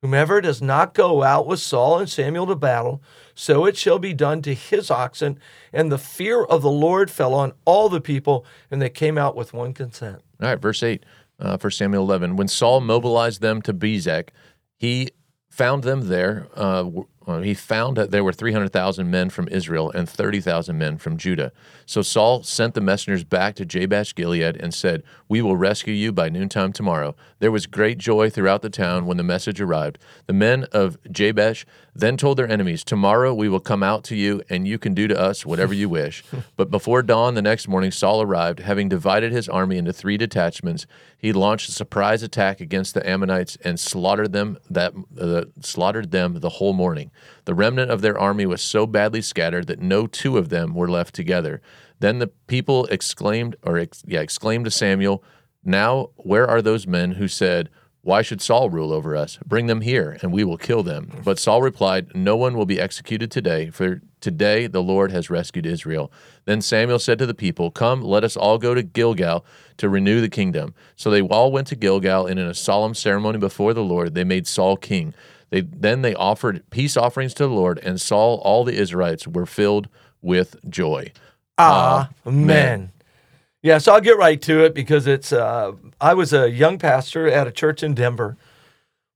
Whomever 0.00 0.40
does 0.40 0.62
not 0.62 0.94
go 0.94 1.24
out 1.24 1.46
with 1.46 1.58
Saul 1.58 1.98
and 1.98 2.08
Samuel 2.08 2.46
to 2.46 2.54
battle, 2.54 3.02
so 3.34 3.66
it 3.66 3.76
shall 3.76 3.98
be 3.98 4.14
done 4.14 4.40
to 4.42 4.54
his 4.54 4.90
oxen. 4.90 5.40
And 5.72 5.90
the 5.90 5.98
fear 5.98 6.44
of 6.44 6.62
the 6.62 6.70
Lord 6.70 7.10
fell 7.10 7.34
on 7.34 7.52
all 7.64 7.88
the 7.88 8.00
people, 8.00 8.46
and 8.70 8.80
they 8.80 8.90
came 8.90 9.18
out 9.18 9.34
with 9.34 9.52
one 9.52 9.74
consent. 9.74 10.22
All 10.40 10.48
right, 10.48 10.62
verse 10.62 10.84
8, 10.84 11.04
uh, 11.40 11.58
1 11.58 11.70
Samuel 11.72 12.04
11. 12.04 12.36
When 12.36 12.46
Saul 12.46 12.80
mobilized 12.80 13.42
them 13.42 13.60
to 13.62 13.74
Bezek, 13.74 14.28
he 14.76 15.10
found 15.58 15.82
them 15.82 16.08
there. 16.08 16.46
Uh, 16.54 16.88
w- 17.28 17.42
uh, 17.42 17.42
he 17.42 17.54
found 17.54 17.96
that 17.96 18.10
there 18.10 18.24
were 18.24 18.32
300,000 18.32 19.10
men 19.10 19.30
from 19.30 19.48
Israel 19.48 19.90
and 19.90 20.08
30,000 20.08 20.76
men 20.76 20.98
from 20.98 21.16
Judah. 21.16 21.52
So 21.86 22.02
Saul 22.02 22.42
sent 22.42 22.74
the 22.74 22.80
messengers 22.80 23.24
back 23.24 23.54
to 23.56 23.66
Jabesh 23.66 24.14
Gilead 24.14 24.56
and 24.56 24.74
said, 24.74 25.02
We 25.28 25.42
will 25.42 25.56
rescue 25.56 25.94
you 25.94 26.12
by 26.12 26.28
noontime 26.28 26.72
tomorrow. 26.72 27.14
There 27.38 27.52
was 27.52 27.66
great 27.66 27.98
joy 27.98 28.30
throughout 28.30 28.62
the 28.62 28.70
town 28.70 29.06
when 29.06 29.16
the 29.16 29.22
message 29.22 29.60
arrived. 29.60 29.98
The 30.26 30.32
men 30.32 30.64
of 30.72 30.98
Jabesh 31.10 31.64
then 31.94 32.16
told 32.16 32.38
their 32.38 32.48
enemies, 32.48 32.84
Tomorrow 32.84 33.34
we 33.34 33.48
will 33.48 33.60
come 33.60 33.82
out 33.82 34.04
to 34.04 34.16
you, 34.16 34.42
and 34.48 34.68
you 34.68 34.78
can 34.78 34.94
do 34.94 35.08
to 35.08 35.18
us 35.18 35.44
whatever 35.44 35.74
you 35.74 35.88
wish. 35.88 36.22
but 36.56 36.70
before 36.70 37.02
dawn 37.02 37.34
the 37.34 37.42
next 37.42 37.68
morning, 37.68 37.90
Saul 37.90 38.22
arrived, 38.22 38.60
having 38.60 38.88
divided 38.88 39.32
his 39.32 39.48
army 39.48 39.78
into 39.78 39.92
three 39.92 40.16
detachments. 40.16 40.86
He 41.16 41.32
launched 41.32 41.68
a 41.68 41.72
surprise 41.72 42.22
attack 42.22 42.60
against 42.60 42.94
the 42.94 43.08
Ammonites 43.08 43.56
and 43.64 43.80
slaughtered 43.80 44.32
them 44.32 44.58
that 44.70 44.92
uh, 45.20 45.46
slaughtered 45.60 46.10
them 46.12 46.38
the 46.40 46.48
whole 46.48 46.72
morning. 46.72 47.10
The 47.44 47.54
remnant 47.54 47.90
of 47.90 48.00
their 48.00 48.18
army 48.18 48.46
was 48.46 48.62
so 48.62 48.86
badly 48.86 49.22
scattered 49.22 49.66
that 49.66 49.80
no 49.80 50.06
two 50.06 50.38
of 50.38 50.48
them 50.48 50.74
were 50.74 50.88
left 50.88 51.14
together. 51.14 51.60
Then 52.00 52.18
the 52.18 52.28
people 52.46 52.86
exclaimed, 52.86 53.56
or 53.62 53.78
ex- 53.78 54.04
yeah, 54.06 54.20
exclaimed 54.20 54.64
to 54.66 54.70
Samuel, 54.70 55.22
"Now 55.64 56.10
where 56.16 56.46
are 56.46 56.62
those 56.62 56.86
men 56.86 57.12
who 57.12 57.28
said?" 57.28 57.68
Why 58.08 58.22
should 58.22 58.40
Saul 58.40 58.70
rule 58.70 58.92
over 58.92 59.14
us? 59.14 59.38
Bring 59.44 59.66
them 59.66 59.82
here, 59.82 60.16
and 60.22 60.32
we 60.32 60.42
will 60.42 60.56
kill 60.56 60.82
them. 60.82 61.10
But 61.24 61.38
Saul 61.38 61.60
replied, 61.60 62.14
No 62.14 62.36
one 62.36 62.56
will 62.56 62.64
be 62.64 62.80
executed 62.80 63.30
today, 63.30 63.68
for 63.68 64.00
today 64.20 64.66
the 64.66 64.82
Lord 64.82 65.10
has 65.10 65.28
rescued 65.28 65.66
Israel. 65.66 66.10
Then 66.46 66.62
Samuel 66.62 67.00
said 67.00 67.18
to 67.18 67.26
the 67.26 67.34
people, 67.34 67.70
Come, 67.70 68.00
let 68.00 68.24
us 68.24 68.34
all 68.34 68.56
go 68.56 68.72
to 68.72 68.82
Gilgal 68.82 69.44
to 69.76 69.88
renew 69.90 70.22
the 70.22 70.30
kingdom. 70.30 70.74
So 70.96 71.10
they 71.10 71.20
all 71.20 71.52
went 71.52 71.66
to 71.66 71.76
Gilgal, 71.76 72.26
and 72.26 72.40
in 72.40 72.46
a 72.46 72.54
solemn 72.54 72.94
ceremony 72.94 73.38
before 73.38 73.74
the 73.74 73.84
Lord, 73.84 74.14
they 74.14 74.24
made 74.24 74.46
Saul 74.46 74.78
king. 74.78 75.12
They, 75.50 75.62
then 75.62 76.02
they 76.02 76.14
offered 76.14 76.68
peace 76.70 76.96
offerings 76.96 77.34
to 77.34 77.44
the 77.44 77.54
Lord, 77.54 77.78
and 77.78 78.00
Saul, 78.00 78.40
all 78.44 78.64
the 78.64 78.74
Israelites, 78.74 79.26
were 79.26 79.46
filled 79.46 79.88
with 80.20 80.56
joy. 80.68 81.12
Amen. 82.26 82.92
Yeah, 83.62 83.78
so 83.78 83.94
I'll 83.94 84.00
get 84.00 84.18
right 84.18 84.40
to 84.42 84.64
it 84.64 84.74
because 84.74 85.06
it's. 85.06 85.32
Uh, 85.32 85.72
I 86.00 86.14
was 86.14 86.32
a 86.32 86.50
young 86.50 86.78
pastor 86.78 87.28
at 87.28 87.48
a 87.48 87.52
church 87.52 87.82
in 87.82 87.94
Denver 87.94 88.36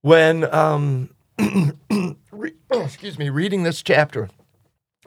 when, 0.00 0.52
um, 0.52 1.11
re- 2.32 2.55
excuse 2.73 3.19
me, 3.19 3.31
reading 3.31 3.62
this 3.62 3.82
chapter 3.82 4.31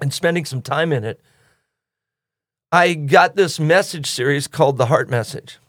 and 0.02 0.14
spending 0.14 0.46
some 0.46 0.62
time 0.62 0.94
in 0.94 1.04
it. 1.04 1.20
I 2.72 2.94
got 2.94 3.36
this 3.36 3.60
message 3.60 4.08
series 4.10 4.48
called 4.48 4.78
the 4.78 4.88
Heart 4.88 5.10
Message, 5.10 5.60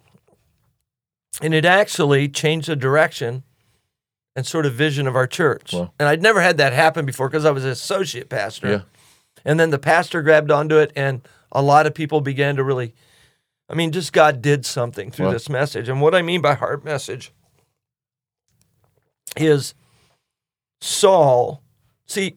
and 1.40 1.52
it 1.52 1.64
actually 1.64 2.28
changed 2.28 2.68
the 2.68 2.76
direction 2.76 3.42
and 4.36 4.46
sort 4.46 4.66
of 4.66 4.74
vision 4.74 5.06
of 5.08 5.16
our 5.16 5.26
church. 5.26 5.72
Wow. 5.72 5.90
And 5.98 6.08
I'd 6.08 6.22
never 6.22 6.40
had 6.42 6.58
that 6.58 6.72
happen 6.74 7.04
before 7.06 7.28
because 7.28 7.44
I 7.46 7.50
was 7.50 7.64
an 7.64 7.70
associate 7.70 8.28
pastor. 8.28 8.68
Yeah. 8.70 8.80
And 9.44 9.58
then 9.58 9.70
the 9.70 9.78
pastor 9.78 10.22
grabbed 10.22 10.50
onto 10.50 10.76
it, 10.76 10.92
and 10.94 11.26
a 11.50 11.62
lot 11.62 11.86
of 11.86 11.94
people 11.94 12.20
began 12.20 12.54
to 12.56 12.62
really, 12.62 12.94
I 13.68 13.74
mean, 13.74 13.92
just 13.92 14.12
God 14.12 14.42
did 14.42 14.66
something 14.66 15.10
through 15.10 15.26
Wow. 15.26 15.32
this 15.32 15.48
message. 15.48 15.88
And 15.88 16.00
what 16.02 16.14
I 16.14 16.20
mean 16.22 16.42
by 16.42 16.54
heart 16.54 16.84
message 16.84 17.32
is 19.36 19.74
Saul, 20.80 21.62
see, 22.06 22.36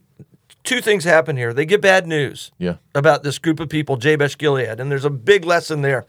two 0.64 0.82
things 0.82 1.04
happen 1.04 1.36
here. 1.38 1.54
They 1.54 1.66
get 1.66 1.82
bad 1.82 2.08
news 2.08 2.52
Yeah. 2.58 2.76
about 2.96 3.24
this 3.24 3.40
group 3.40 3.60
of 3.60 3.70
people, 3.70 3.98
Jabesh 3.98 4.38
Gilead, 4.38 4.80
and 4.80 4.92
there's 4.92 5.06
a 5.06 5.10
big 5.10 5.46
lesson 5.46 5.82
there 5.82 6.06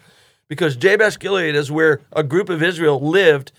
because 0.48 0.76
Jabesh 0.76 1.18
Gilead 1.18 1.54
is 1.54 1.70
where 1.70 2.00
a 2.12 2.22
group 2.22 2.48
of 2.48 2.62
Israel 2.62 3.00
lived 3.00 3.52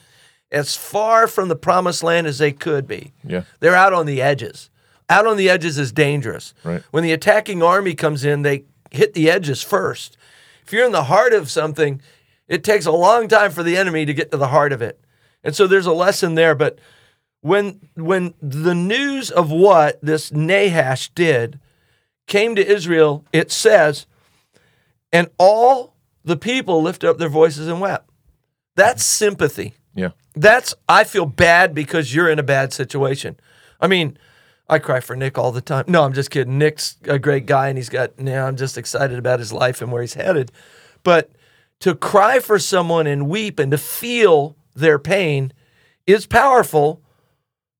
as 0.51 0.75
far 0.75 1.27
from 1.27 1.47
the 1.47 1.55
promised 1.55 2.03
land 2.03 2.27
as 2.27 2.37
they 2.37 2.51
could 2.51 2.87
be. 2.87 3.13
Yeah. 3.23 3.43
They're 3.59 3.75
out 3.75 3.93
on 3.93 4.05
the 4.05 4.21
edges. 4.21 4.69
Out 5.09 5.25
on 5.25 5.37
the 5.37 5.49
edges 5.49 5.77
is 5.77 5.91
dangerous. 5.91 6.53
Right. 6.63 6.83
When 6.91 7.03
the 7.03 7.13
attacking 7.13 7.63
army 7.63 7.95
comes 7.95 8.23
in, 8.23 8.41
they 8.41 8.65
hit 8.91 9.13
the 9.13 9.29
edges 9.29 9.61
first. 9.61 10.17
If 10.65 10.73
you're 10.73 10.85
in 10.85 10.91
the 10.91 11.05
heart 11.05 11.33
of 11.33 11.49
something, 11.49 12.01
it 12.47 12.63
takes 12.63 12.85
a 12.85 12.91
long 12.91 13.27
time 13.27 13.51
for 13.51 13.63
the 13.63 13.77
enemy 13.77 14.05
to 14.05 14.13
get 14.13 14.31
to 14.31 14.37
the 14.37 14.47
heart 14.47 14.73
of 14.73 14.81
it. 14.81 14.99
And 15.43 15.55
so 15.55 15.67
there's 15.67 15.85
a 15.85 15.93
lesson 15.93 16.35
there. 16.35 16.55
But 16.55 16.79
when 17.41 17.89
when 17.95 18.33
the 18.41 18.75
news 18.75 19.31
of 19.31 19.51
what 19.51 19.99
this 20.01 20.31
Nahash 20.31 21.09
did 21.09 21.59
came 22.27 22.55
to 22.55 22.65
Israel, 22.65 23.25
it 23.33 23.51
says, 23.51 24.05
and 25.11 25.29
all 25.37 25.95
the 26.23 26.37
people 26.37 26.81
lifted 26.81 27.09
up 27.09 27.17
their 27.17 27.29
voices 27.29 27.67
and 27.67 27.81
wept. 27.81 28.09
That's 28.75 29.03
sympathy 29.03 29.73
Yeah. 29.93 30.11
that's 30.35 30.73
I 30.87 31.03
feel 31.03 31.25
bad 31.25 31.73
because 31.73 32.15
you're 32.15 32.29
in 32.29 32.39
a 32.39 32.43
bad 32.43 32.71
situation. 32.73 33.35
I 33.79 33.87
mean, 33.87 34.17
I 34.69 34.79
cry 34.79 35.01
for 35.01 35.15
Nick 35.15 35.37
all 35.37 35.51
the 35.51 35.61
time. 35.61 35.85
No, 35.87 36.03
I'm 36.03 36.13
just 36.13 36.31
kidding. 36.31 36.57
Nick's 36.57 36.97
a 37.03 37.19
great 37.19 37.45
guy 37.45 37.67
and 37.67 37.77
he's 37.77 37.89
got 37.89 38.17
now 38.17 38.47
I'm 38.47 38.55
just 38.55 38.77
excited 38.77 39.19
about 39.19 39.39
his 39.39 39.51
life 39.51 39.81
and 39.81 39.91
where 39.91 40.01
he's 40.01 40.13
headed. 40.13 40.51
But 41.03 41.31
to 41.81 41.95
cry 41.95 42.39
for 42.39 42.57
someone 42.59 43.07
and 43.07 43.27
weep 43.27 43.59
and 43.59 43.71
to 43.71 43.77
feel 43.77 44.55
their 44.75 44.99
pain 44.99 45.51
is 46.07 46.25
powerful. 46.25 47.01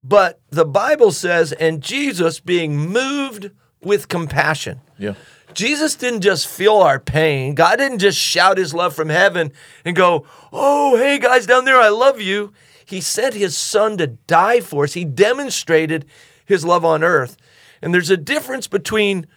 But 0.04 0.42
the 0.50 0.66
Bible 0.66 1.12
says, 1.12 1.52
and 1.54 1.82
Jesus 1.82 2.40
being 2.40 2.78
moved 2.78 3.52
with 3.82 4.08
compassion. 4.08 4.82
Yeah. 4.98 5.14
Jesus 5.54 5.96
didn't 5.96 6.22
just 6.22 6.48
feel 6.48 6.78
our 6.78 7.00
pain. 7.00 7.56
God 7.56 7.78
didn't 7.78 8.00
just 8.00 8.18
shout 8.18 8.58
his 8.58 8.74
love 8.74 8.96
from 8.96 9.10
heaven 9.10 9.52
and 9.86 9.96
go, 9.96 10.26
Oh, 10.52 10.98
hey 10.98 11.20
guys 11.20 11.46
down 11.46 11.66
there, 11.66 11.80
I 11.80 11.90
love 11.90 12.20
you. 12.22 12.54
He 12.86 13.02
sent 13.02 13.34
his 13.34 13.56
son 13.56 13.98
to 13.98 14.08
die 14.08 14.60
for 14.60 14.84
us. 14.84 14.94
He 14.94 15.06
demonstrated 15.06 16.06
his 16.46 16.66
love 16.66 16.84
on 16.84 17.04
earth. 17.04 17.38
And 17.82 17.94
there's 17.94 18.10
a 18.10 18.18
difference 18.18 18.68
between 18.68 19.28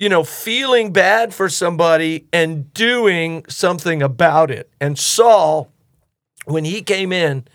you 0.00 0.08
know, 0.08 0.24
feeling 0.24 0.94
bad 0.94 1.34
for 1.34 1.50
somebody 1.50 2.26
and 2.32 2.72
doing 2.72 3.44
something 3.48 4.02
about 4.02 4.50
it. 4.50 4.70
And 4.80 4.98
Saul, 4.98 5.70
when 6.46 6.64
he 6.64 6.80
came 6.80 7.12
in, 7.12 7.46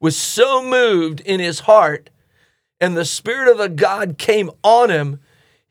was 0.00 0.16
so 0.16 0.64
moved 0.64 1.20
in 1.20 1.38
his 1.38 1.60
heart, 1.60 2.10
and 2.80 2.96
the 2.96 3.04
Spirit 3.04 3.48
of 3.48 3.58
the 3.58 3.68
God 3.68 4.18
came 4.18 4.50
on 4.64 4.90
him. 4.90 5.20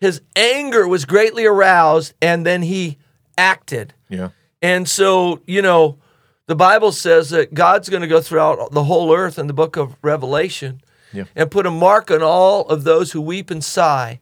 His 0.02 0.22
anger 0.36 0.88
was 0.88 1.06
greatly 1.06 1.46
aroused, 1.46 2.14
and 2.22 2.46
then 2.46 2.64
he 2.64 2.98
acted. 3.38 3.94
Yeah. 4.10 4.30
And 4.62 4.90
so, 4.90 5.42
you 5.46 5.62
know, 5.62 6.00
the 6.48 6.56
Bible 6.56 6.92
says 6.92 7.30
that 7.30 7.54
God's 7.54 7.88
going 7.88 8.02
to 8.02 8.08
go 8.08 8.20
throughout 8.20 8.72
the 8.72 8.84
whole 8.84 9.16
earth 9.16 9.38
in 9.40 9.48
the 9.48 9.54
book 9.54 9.78
of 9.78 9.96
Revelation 10.02 10.82
Yeah. 11.14 11.26
and 11.36 11.50
put 11.52 11.66
a 11.68 11.72
mark 11.72 12.10
on 12.12 12.22
all 12.24 12.68
of 12.68 12.84
those 12.84 13.12
who 13.12 13.22
weep 13.22 13.50
and 13.52 13.64
sigh 13.64 14.20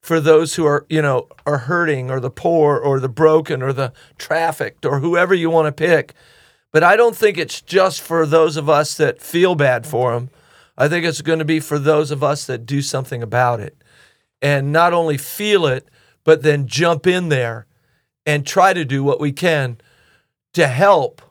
for 0.00 0.18
those 0.20 0.56
who 0.56 0.66
are, 0.66 0.84
you 0.88 1.00
know, 1.00 1.28
are 1.46 1.58
hurting 1.58 2.10
or 2.10 2.18
the 2.18 2.30
poor 2.30 2.76
or 2.76 2.98
the 2.98 3.08
broken 3.08 3.62
or 3.62 3.72
the 3.72 3.92
trafficked 4.18 4.84
or 4.84 4.98
whoever 4.98 5.32
you 5.34 5.48
want 5.50 5.66
to 5.66 5.72
pick. 5.72 6.14
But 6.72 6.82
I 6.82 6.96
don't 6.96 7.14
think 7.16 7.38
it's 7.38 7.60
just 7.60 8.00
for 8.00 8.26
those 8.26 8.56
of 8.56 8.68
us 8.68 8.96
that 8.96 9.22
feel 9.22 9.54
bad 9.54 9.86
for 9.86 10.12
them. 10.12 10.30
I 10.76 10.88
think 10.88 11.04
it's 11.04 11.22
going 11.22 11.38
to 11.38 11.44
be 11.44 11.60
for 11.60 11.78
those 11.78 12.10
of 12.10 12.24
us 12.24 12.44
that 12.46 12.66
do 12.66 12.82
something 12.82 13.22
about 13.22 13.60
it 13.60 13.76
and 14.42 14.72
not 14.72 14.92
only 14.92 15.16
feel 15.16 15.64
it, 15.66 15.88
but 16.24 16.42
then 16.42 16.66
jump 16.66 17.06
in 17.06 17.28
there 17.28 17.66
and 18.26 18.46
try 18.46 18.72
to 18.72 18.84
do 18.84 19.02
what 19.02 19.20
we 19.20 19.32
can 19.32 19.78
to 20.52 20.66
help 20.66 21.22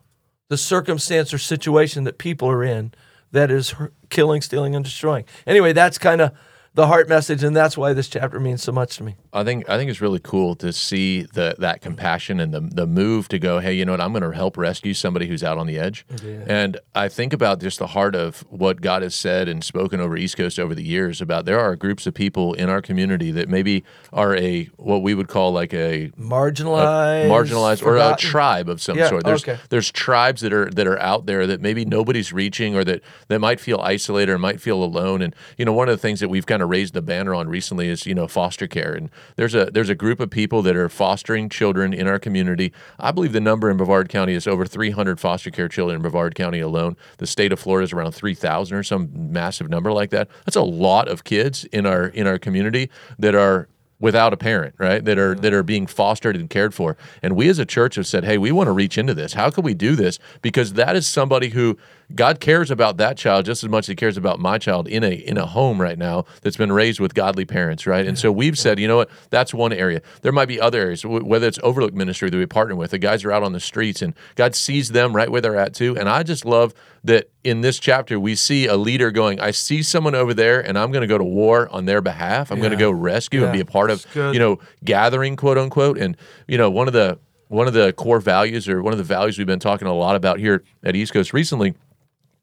the 0.50 0.58
circumstance 0.58 1.34
or 1.34 1.38
situation 1.38 2.06
that 2.06 2.18
people 2.18 2.50
are 2.50 2.64
in 2.64 2.94
that 3.32 3.52
is 3.52 3.74
killing, 4.10 4.42
stealing, 4.42 4.76
and 4.76 4.84
destroying. 4.84 5.26
Anyway, 5.46 5.74
that's 5.74 5.98
kind 5.98 6.22
of 6.22 6.32
the 6.74 6.88
heart 6.88 7.10
message, 7.10 7.44
and 7.44 7.54
that's 7.54 7.78
why 7.78 7.92
this 7.92 8.08
chapter 8.08 8.40
means 8.40 8.64
so 8.64 8.72
much 8.72 8.96
to 8.98 9.04
me. 9.04 9.18
I 9.34 9.44
think 9.44 9.70
I 9.70 9.78
think 9.78 9.90
it's 9.90 10.00
really 10.00 10.22
cool 10.22 10.56
to 10.56 10.72
see 10.72 11.24
the 11.24 11.56
that 11.60 11.82
compassion 11.82 12.40
and 12.40 12.54
the 12.54 12.62
the 12.62 12.88
move 12.88 13.28
to 13.30 13.40
go, 13.40 13.60
hey, 13.60 13.74
you 13.74 13.84
know 13.84 13.92
what? 13.92 14.02
I'm 14.02 14.14
going 14.14 14.24
to 14.24 14.32
help 14.32 14.58
rescue 14.58 14.94
somebody 14.94 15.28
who's 15.28 15.44
out 15.44 15.58
on 15.58 15.68
the 15.68 15.78
edge. 15.78 16.06
And 16.48 16.78
I 16.96 17.10
think 17.10 17.34
about 17.34 17.60
just 17.60 17.80
the 17.80 17.88
heart 17.88 18.16
of 18.16 18.46
what 18.50 18.80
God 18.82 19.02
has 19.02 19.16
said 19.16 19.50
and 19.50 19.64
spoken 19.64 20.00
over 20.00 20.16
East 20.16 20.38
Coast 20.38 20.60
over 20.60 20.74
the 20.74 20.84
years 20.84 21.20
about 21.22 21.46
there 21.46 21.60
are 21.60 21.76
groups 21.76 22.08
of 22.08 22.14
people 22.14 22.54
in 22.54 22.70
our 22.70 22.82
community 22.82 23.32
that 23.32 23.50
maybe 23.50 23.84
are 24.14 24.36
a 24.36 24.66
what 24.78 25.02
we 25.02 25.14
would 25.14 25.28
call 25.28 25.52
like 25.52 25.74
a 25.74 26.10
Marginalized, 26.18 27.28
marginalized 27.30 27.86
or 27.86 27.98
a 27.98 28.16
tribe 28.18 28.70
of 28.70 28.82
some 28.82 28.98
Yeah, 28.98 29.10
sort. 29.10 29.26
There's 29.26 29.44
okay. 29.44 29.60
there's 29.70 29.92
tribes 29.92 30.42
that 30.42 30.54
are 30.54 30.70
that 30.72 30.88
are 30.88 31.00
out 31.00 31.26
there 31.26 31.46
that 31.48 31.60
maybe 31.62 31.84
nobody's 31.86 32.32
reaching 32.32 32.76
or 32.76 32.84
that 32.86 33.02
that 33.28 33.40
might 33.40 33.60
feel 33.60 33.80
isolated 33.82 34.32
or 34.32 34.38
might 34.38 34.62
feel 34.62 34.84
alone. 34.84 35.22
And 35.22 35.36
you 35.58 35.66
know, 35.66 35.74
one 35.74 35.90
of 35.90 35.94
the 35.94 36.02
things 36.02 36.20
that 36.22 36.30
we've 36.30 36.46
kind 36.46 36.61
of 36.64 36.70
raised 36.70 36.94
the 36.94 37.02
banner 37.02 37.34
on 37.34 37.48
recently 37.48 37.90
is 37.90 38.06
you 38.06 38.16
know 38.16 38.28
foster 38.28 38.68
care. 38.68 38.94
And 38.94 39.10
there's 39.36 39.56
a 39.56 39.66
there's 39.66 39.90
a 39.90 39.96
group 39.96 40.20
of 40.20 40.30
people 40.30 40.62
that 40.64 40.76
are 40.76 40.90
fostering 40.90 41.50
children 41.50 41.94
in 41.94 42.08
our 42.08 42.20
community. 42.20 42.74
I 43.00 43.12
believe 43.12 43.34
the 43.34 43.42
number 43.42 43.70
in 43.70 43.78
Brevard 43.78 44.10
County 44.10 44.34
is 44.34 44.48
over 44.48 44.66
300 44.66 45.20
foster 45.20 45.52
care 45.52 45.68
children 45.68 45.98
in 45.98 46.02
Brevard 46.02 46.36
County 46.36 46.60
alone. 46.60 46.98
The 47.18 47.28
state 47.28 47.52
of 47.52 47.60
Florida 47.60 47.86
is 47.86 47.94
around 47.94 48.14
3,000 48.14 48.78
or 48.78 48.84
some 48.84 49.10
massive 49.14 49.70
number 49.70 49.92
like 49.92 50.10
that. 50.12 50.30
That's 50.46 50.56
a 50.56 50.62
lot 50.62 51.08
of 51.08 51.24
kids 51.24 51.66
in 51.66 51.86
our 51.86 52.08
in 52.08 52.28
our 52.28 52.38
community 52.38 52.90
that 53.20 53.36
are 53.36 53.68
without 54.02 54.34
a 54.34 54.38
parent, 54.38 54.76
right? 54.78 55.06
That 55.06 55.18
are 55.18 55.36
that 55.36 55.54
are 55.54 55.64
being 55.64 55.88
fostered 55.88 56.36
and 56.36 56.50
cared 56.50 56.74
for. 56.74 56.98
And 57.24 57.36
we 57.36 57.48
as 57.48 57.60
a 57.60 57.66
church 57.66 57.96
have 57.96 58.08
said, 58.08 58.26
"Hey, 58.26 58.38
we 58.38 58.52
want 58.52 58.68
to 58.68 58.74
reach 58.74 58.98
into 58.98 59.14
this. 59.14 59.34
How 59.34 59.50
can 59.50 59.64
we 59.64 59.74
do 59.74 59.96
this? 59.96 60.20
Because 60.42 60.74
that 60.74 60.96
is 60.98 61.08
somebody 61.08 61.50
who 61.50 61.78
God 62.16 62.40
cares 62.40 62.72
about 62.72 62.98
that 62.98 63.18
child 63.18 63.46
just 63.46 63.64
as 63.64 63.70
much 63.70 63.86
as 63.86 63.88
he 63.90 63.96
cares 63.96 64.18
about 64.18 64.40
my 64.40 64.58
child 64.58 64.88
in 64.88 65.04
a 65.04 65.12
in 65.12 65.38
a 65.38 65.46
home 65.46 65.80
right 65.82 65.98
now 65.98 66.26
that's 66.42 66.58
been 66.58 66.72
raised 66.72 67.00
with 67.00 67.14
godly 67.14 67.46
parents, 67.46 67.88
right? 67.88 68.06
And 68.06 68.18
so 68.18 68.32
we've 68.32 68.58
said, 68.58 68.80
you 68.80 68.88
know 68.88 68.98
what? 68.98 69.10
That's 69.30 69.54
one 69.54 69.72
area. 69.72 70.02
There 70.22 70.32
might 70.32 70.48
be 70.48 70.60
other 70.60 70.82
areas, 70.82 71.06
whether 71.06 71.48
it's 71.48 71.60
Overlook 71.64 71.94
Ministry 71.94 72.30
that 72.30 72.38
we 72.38 72.46
partner 72.46 72.76
with. 72.76 72.92
The 72.92 72.98
guys 72.98 73.24
are 73.24 73.32
out 73.32 73.44
on 73.44 73.54
the 73.54 73.60
streets 73.60 74.02
and 74.02 74.14
God 74.36 74.56
sees 74.56 74.90
them 74.90 75.16
right 75.16 75.30
where 75.30 75.42
they're 75.42 75.58
at 75.58 75.74
too. 75.74 75.98
And 75.98 76.10
I 76.10 76.24
just 76.24 76.44
love 76.44 76.74
that 77.04 77.31
in 77.44 77.62
this 77.62 77.80
chapter 77.80 78.20
we 78.20 78.36
see 78.36 78.68
a 78.68 78.76
leader 78.76 79.12
going, 79.12 79.40
I 79.40 79.52
see 79.52 79.82
someone 79.84 80.16
over 80.16 80.34
there 80.34 80.60
and 80.66 80.78
I'm 80.78 80.92
going 80.92 81.02
to 81.02 81.08
go 81.08 81.18
to 81.18 81.24
war 81.24 81.68
on 81.70 81.86
their 81.86 82.02
behalf. 82.02 82.52
I'm 82.52 82.60
going 82.60 82.72
to 82.72 82.78
go 82.78 82.92
rescue 82.92 83.44
and 83.44 83.54
be 83.54 83.60
a 83.62 83.66
part 83.66 83.90
of, 83.90 84.06
you 84.16 84.40
know, 84.40 84.60
gathering, 84.84 85.36
quote 85.36 85.58
unquote. 85.58 85.98
And 85.98 86.16
you 86.48 86.58
know, 86.58 86.70
one 86.70 86.88
of 86.88 86.94
the 86.94 87.18
one 87.48 87.68
of 87.68 87.74
the 87.74 87.94
core 87.94 88.20
values 88.20 88.70
or 88.70 88.82
one 88.82 88.94
of 88.94 88.98
the 88.98 89.04
values 89.04 89.38
we've 89.38 89.48
been 89.48 89.60
talking 89.60 89.88
a 89.88 89.94
lot 89.94 90.16
about 90.16 90.40
here 90.40 90.64
at 90.84 90.96
East 90.96 91.14
Coast 91.14 91.34
recently 91.34 91.74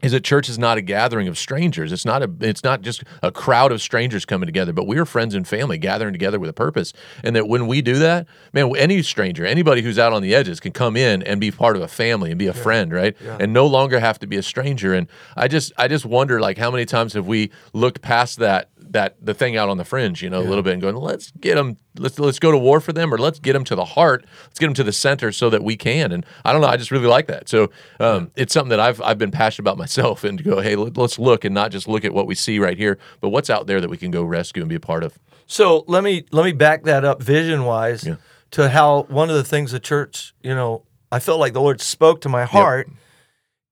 is 0.00 0.12
that 0.12 0.23
church 0.23 0.49
is 0.49 0.61
not 0.61 0.78
a 0.78 0.81
gathering 0.81 1.26
of 1.26 1.37
strangers. 1.37 1.90
It's 1.90 2.05
not 2.05 2.23
a 2.23 2.31
it's 2.40 2.62
not 2.62 2.83
just 2.83 3.02
a 3.21 3.33
crowd 3.33 3.73
of 3.73 3.83
strangers 3.83 4.25
coming 4.25 4.47
together, 4.47 4.73
but 4.73 4.87
we 4.87 4.97
are 4.99 5.05
friends 5.05 5.35
and 5.35 5.47
family 5.47 5.76
gathering 5.76 6.12
together 6.12 6.38
with 6.38 6.49
a 6.49 6.52
purpose. 6.52 6.93
And 7.25 7.35
that 7.35 7.49
when 7.49 7.67
we 7.67 7.83
do 7.83 7.97
that, 7.99 8.28
man, 8.52 8.73
any 8.76 9.02
stranger, 9.02 9.45
anybody 9.45 9.83
who's 9.83 9.99
out 9.99 10.12
on 10.12 10.23
the 10.23 10.37
edges 10.37 10.61
can 10.61 10.71
come 10.71 10.97
in 10.97 11.25
and 11.25 11.40
be 11.40 11.50
part 11.50 11.75
of 11.75 11.83
a 11.83 11.88
family 11.88 12.31
and 12.31 12.38
be 12.38 12.47
a 12.47 12.55
friend, 12.55 12.93
right? 12.93 13.17
And 13.40 13.52
no 13.52 13.67
longer 13.67 13.99
have 13.99 14.21
to 14.21 14.28
be 14.28 14.37
a 14.37 14.43
stranger. 14.43 14.95
And 14.95 15.09
I 15.37 15.49
just 15.49 15.73
I 15.76 15.88
just 15.88 16.07
wonder 16.07 16.40
like 16.40 16.59
how 16.59 16.71
many 16.71 16.85
times 16.85 17.14
have 17.14 17.26
we 17.26 17.50
looked 17.73 18.00
past 18.00 18.38
that 18.38 18.71
that 18.92 19.16
the 19.21 19.35
thing 19.35 19.57
out 19.57 19.68
on 19.68 19.76
the 19.76 19.85
fringe, 19.85 20.23
you 20.23 20.30
know, 20.30 20.40
a 20.40 20.42
little 20.49 20.62
bit 20.62 20.73
and 20.75 20.83
going, 20.83 20.97
let's 20.97 21.30
get 21.33 21.54
them, 21.57 21.76
let's 21.99 22.18
let's 22.18 22.38
go 22.38 22.50
to 22.50 22.59
war 22.59 22.80
for 22.80 22.92
them, 22.92 23.12
or 23.12 23.18
let's 23.18 23.38
get 23.38 23.52
them 23.52 23.64
to 23.64 23.75
the 23.75 23.85
heart, 23.85 24.25
let's 24.45 24.59
get 24.59 24.66
them 24.66 24.75
to 24.75 24.85
the 24.85 24.92
center 24.92 25.33
so 25.33 25.50
that 25.50 25.62
we 25.62 25.76
can. 25.76 26.12
And 26.12 26.25
I 26.45 26.52
don't 26.52 26.61
know, 26.61 26.68
I 26.68 26.76
just 26.76 26.90
really 26.90 27.07
like 27.07 27.26
that. 27.26 27.49
So 27.49 27.71
um, 28.00 28.30
it's 28.37 28.52
something 28.52 28.71
that 28.71 28.80
I've 28.80 29.00
I've 29.02 29.18
been 29.18 29.30
passionate 29.30 29.64
about 29.64 29.78
myself, 29.78 30.25
and 30.28 30.38
to 30.38 30.45
go, 30.45 30.61
hey, 30.61 30.76
let, 30.76 30.97
let's 30.97 31.18
look 31.18 31.45
and 31.45 31.54
not 31.54 31.71
just 31.71 31.88
look 31.88 32.04
at 32.04 32.12
what 32.14 32.26
we 32.26 32.35
see 32.35 32.59
right 32.59 32.76
here, 32.76 32.99
but 33.21 33.28
what's 33.30 33.50
out 33.50 33.66
there 33.66 33.80
that 33.80 33.90
we 33.90 33.97
can 33.97 34.11
go 34.11 34.23
rescue 34.23 34.62
and 34.62 34.68
be 34.68 34.76
a 34.76 34.80
part 34.80 35.02
of. 35.04 35.18
So 35.47 35.85
let 35.88 36.04
me 36.04 36.25
let 36.30 36.45
me 36.45 36.52
back 36.52 36.85
that 36.85 37.04
up 37.04 37.23
vision 37.23 37.64
wise 37.64 38.07
Yeah. 38.07 38.16
to 38.52 38.68
how 38.68 39.04
one 39.04 39.30
of 39.30 39.37
the 39.37 39.45
things 39.45 39.73
the 39.73 39.80
church, 39.80 40.35
you 40.42 40.54
know, 40.54 40.83
I 41.11 41.18
felt 41.21 41.40
like 41.40 41.52
the 41.54 41.61
Lord 41.61 41.80
spoke 41.80 42.21
to 42.23 42.28
my 42.28 42.45
heart, 42.45 42.88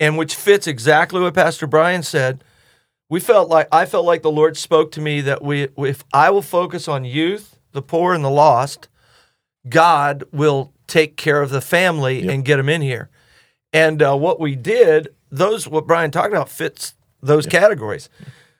and 0.00 0.16
which 0.16 0.34
fits 0.34 0.66
exactly 0.66 1.20
what 1.20 1.34
Pastor 1.34 1.66
Brian 1.66 2.02
said. 2.02 2.42
We 3.08 3.20
felt 3.20 3.48
like 3.48 3.68
I 3.72 3.86
felt 3.86 4.04
like 4.04 4.22
the 4.22 4.30
Lord 4.32 4.56
spoke 4.56 4.90
to 4.92 5.00
me 5.00 5.20
that 5.20 5.42
we 5.42 5.68
if 5.78 6.04
I 6.12 6.30
will 6.30 6.42
focus 6.42 6.88
on 6.88 7.04
youth, 7.04 7.58
the 7.72 7.82
poor, 7.82 8.14
and 8.14 8.24
the 8.24 8.30
lost, 8.30 8.88
God 9.68 10.24
will 10.32 10.72
take 10.86 11.16
care 11.16 11.40
of 11.42 11.50
the 11.50 11.60
family 11.60 12.22
Yep. 12.22 12.32
and 12.34 12.44
get 12.44 12.56
them 12.56 12.68
in 12.68 12.82
here. 12.82 13.10
And 13.72 14.02
uh, 14.02 14.16
what 14.16 14.40
we 14.40 14.54
did, 14.56 15.08
those 15.30 15.68
what 15.68 15.86
Brian 15.86 16.10
talked 16.10 16.32
about 16.32 16.48
fits 16.48 16.94
those 17.22 17.46
categories. 17.46 18.08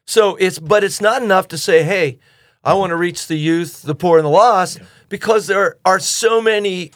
So 0.07 0.37
it's 0.37 0.59
but 0.59 0.85
it's 0.85 1.01
not 1.01 1.23
enough 1.23 1.49
to 1.49 1.59
say, 1.59 1.83
hey, 1.83 2.19
I 2.63 2.75
want 2.75 2.91
to 2.91 2.97
reach 2.97 3.27
the 3.27 3.37
youth, 3.37 3.83
the 3.83 3.95
poor, 3.95 4.19
and 4.19 4.25
the 4.27 4.31
lost, 4.31 4.81
because 5.09 5.47
there 5.47 5.77
are 5.85 5.99
so 6.01 6.41
many 6.41 6.93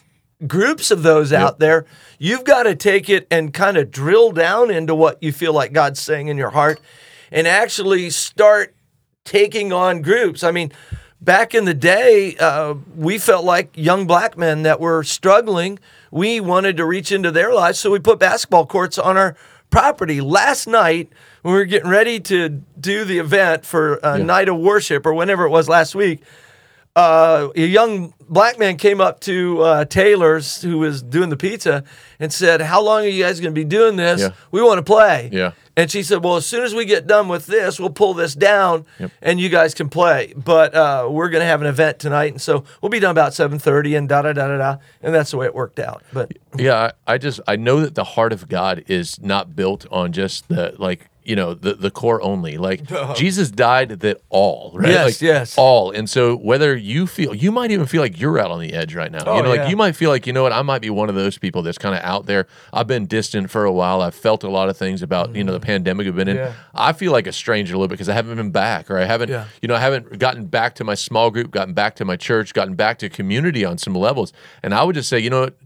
groups 0.47 0.89
of 0.91 1.03
those 1.03 1.31
out 1.31 1.59
there. 1.59 1.85
You've 2.17 2.43
got 2.43 2.63
to 2.63 2.75
take 2.75 3.09
it 3.09 3.27
and 3.29 3.53
kind 3.53 3.77
of 3.77 3.91
drill 3.91 4.31
down 4.31 4.71
into 4.71 4.95
what 4.95 5.21
you 5.21 5.31
feel 5.31 5.53
like 5.53 5.71
God's 5.73 5.99
saying 5.99 6.27
in 6.29 6.37
your 6.37 6.49
heart 6.49 6.79
and 7.31 7.47
actually 7.47 8.09
start 8.09 8.75
taking 9.23 9.71
on 9.71 10.01
groups. 10.01 10.43
I 10.43 10.51
mean, 10.51 10.71
back 11.21 11.53
in 11.55 11.65
the 11.65 11.73
day, 11.73 12.35
uh, 12.37 12.75
we 12.95 13.17
felt 13.17 13.45
like 13.45 13.69
young 13.75 14.07
black 14.07 14.37
men 14.37 14.63
that 14.63 14.79
were 14.79 15.03
struggling. 15.03 15.79
We 16.11 16.39
wanted 16.39 16.77
to 16.77 16.85
reach 16.85 17.11
into 17.11 17.31
their 17.31 17.53
lives, 17.53 17.79
so 17.79 17.91
we 17.91 17.99
put 17.99 18.19
basketball 18.19 18.65
courts 18.65 18.97
on 18.97 19.17
our 19.17 19.35
property. 19.69 20.19
Last 20.19 20.67
night, 20.67 21.09
when 21.41 21.53
we 21.53 21.59
were 21.59 21.65
getting 21.65 21.89
ready 21.89 22.19
to 22.19 22.49
do 22.79 23.05
the 23.05 23.19
event 23.19 23.65
for 23.65 23.95
a 24.03 24.19
night 24.19 24.49
of 24.49 24.57
worship 24.57 25.05
or 25.05 25.13
whenever 25.13 25.45
it 25.45 25.49
was 25.49 25.69
last 25.69 25.95
week, 25.95 26.21
uh, 26.95 27.49
a 27.55 27.65
young 27.65 28.13
black 28.29 28.59
man 28.59 28.77
came 28.77 28.99
up 28.99 29.19
to 29.21 29.61
uh, 29.61 29.85
Taylor's, 29.85 30.61
who 30.61 30.77
was 30.79 31.01
doing 31.01 31.29
the 31.29 31.37
pizza, 31.37 31.83
and 32.19 32.31
said, 32.33 32.61
"How 32.61 32.81
long 32.81 33.03
are 33.03 33.07
you 33.07 33.23
guys 33.23 33.39
going 33.39 33.53
to 33.53 33.59
be 33.59 33.65
doing 33.65 33.95
this? 33.95 34.21
Yeah. 34.21 34.31
We 34.51 34.61
want 34.61 34.79
to 34.79 34.83
play." 34.83 35.29
Yeah. 35.31 35.51
And 35.77 35.89
she 35.89 36.03
said, 36.03 36.21
"Well, 36.21 36.35
as 36.35 36.45
soon 36.45 36.63
as 36.63 36.75
we 36.75 36.83
get 36.83 37.07
done 37.07 37.29
with 37.29 37.45
this, 37.45 37.79
we'll 37.79 37.91
pull 37.91 38.13
this 38.13 38.35
down, 38.35 38.85
and 39.21 39.39
you 39.39 39.47
guys 39.47 39.73
can 39.73 39.89
play. 39.89 40.33
But 40.35 40.75
uh, 40.75 41.07
we're 41.09 41.29
going 41.29 41.41
to 41.41 41.45
have 41.45 41.61
an 41.61 41.67
event 41.67 41.97
tonight, 41.97 42.33
and 42.33 42.41
so 42.41 42.65
we'll 42.81 42.89
be 42.89 42.99
done 42.99 43.11
about 43.11 43.33
seven 43.33 43.57
thirty, 43.57 43.95
and 43.95 44.09
da 44.09 44.21
da 44.23 44.33
da 44.33 44.47
da 44.47 44.57
da. 44.57 44.77
And 45.01 45.15
that's 45.15 45.31
the 45.31 45.37
way 45.37 45.45
it 45.45 45.55
worked 45.55 45.79
out. 45.79 46.03
But 46.11 46.33
Yeah, 46.57 46.91
I, 47.07 47.13
I 47.13 47.17
just 47.17 47.39
I 47.47 47.55
know 47.55 47.79
that 47.79 47.95
the 47.95 48.03
heart 48.03 48.33
of 48.33 48.49
God 48.49 48.83
is 48.87 49.21
not 49.21 49.55
built 49.55 49.85
on 49.91 50.11
just 50.11 50.49
the 50.49 50.75
like 50.77 51.07
you 51.23 51.35
know 51.35 51.53
the 51.53 51.73
the 51.73 51.91
core 51.91 52.21
only. 52.21 52.57
Like 52.57 52.81
Jesus 53.15 53.51
died 53.51 53.89
that 54.01 54.21
all 54.29 54.71
right. 54.75 54.89
Yes, 54.89 55.05
Like, 55.05 55.21
yes. 55.21 55.55
all. 55.57 55.91
And 55.91 56.09
so 56.09 56.35
whether 56.35 56.75
you 56.75 57.07
feel 57.07 57.33
you 57.35 57.51
might 57.51 57.71
even 57.71 57.85
feel 57.85 58.01
like 58.01 58.19
you're 58.19 58.39
out 58.39 58.51
on 58.51 58.59
the 58.59 58.73
edge 58.73 58.95
right 58.95 59.11
now. 59.11 59.23
Oh, 59.25 59.37
you 59.37 59.43
know, 59.43 59.53
yeah. 59.53 59.61
like 59.61 59.69
you 59.69 59.77
might 59.77 59.95
feel 59.95 60.09
like 60.09 60.25
you 60.27 60.33
know 60.33 60.43
what 60.43 60.51
I 60.53 60.61
might 60.61 60.81
be 60.81 60.89
one 60.89 61.09
of 61.09 61.15
those 61.15 61.37
people 61.37 61.61
that's 61.61 61.77
kind 61.77 61.95
of 61.95 62.01
out 62.03 62.25
there. 62.25 62.47
I've 62.73 62.87
been 62.87 63.05
distant 63.05 63.49
for 63.51 63.65
a 63.65 63.71
while. 63.71 64.01
I've 64.01 64.15
felt 64.15 64.43
a 64.43 64.49
lot 64.49 64.69
of 64.69 64.77
things 64.77 65.01
about 65.01 65.35
you 65.35 65.43
know 65.43 65.53
the 65.53 65.59
pandemic 65.59 66.07
I've 66.07 66.15
been 66.15 66.27
in. 66.27 66.37
Yeah. 66.37 66.53
I 66.73 66.93
feel 66.93 67.11
like 67.11 67.27
a 67.27 67.31
stranger 67.33 67.73
a 67.73 67.77
little 67.77 67.87
bit 67.87 67.93
because 67.95 68.09
I 68.09 68.13
haven't 68.13 68.35
been 68.37 68.51
back 68.51 68.89
or 68.89 68.97
I 68.97 69.05
haven't 69.05 69.29
Yeah. 69.29 69.45
you 69.61 69.67
know 69.67 69.75
I 69.75 69.79
haven't 69.79 70.17
gotten 70.19 70.45
back 70.45 70.75
to 70.75 70.83
my 70.83 70.95
small 70.95 71.31
group, 71.31 71.51
gotten 71.51 71.73
back 71.73 71.95
to 71.97 72.05
my 72.05 72.15
church, 72.17 72.53
gotten 72.53 72.75
back 72.75 72.97
to 72.99 73.09
community 73.09 73.63
on 73.65 73.77
some 73.77 73.93
levels. 73.95 74.33
And 74.63 74.73
I 74.73 74.83
would 74.83 74.95
just 74.95 75.09
say 75.09 75.19
you 75.19 75.29
know 75.29 75.41
what 75.41 75.57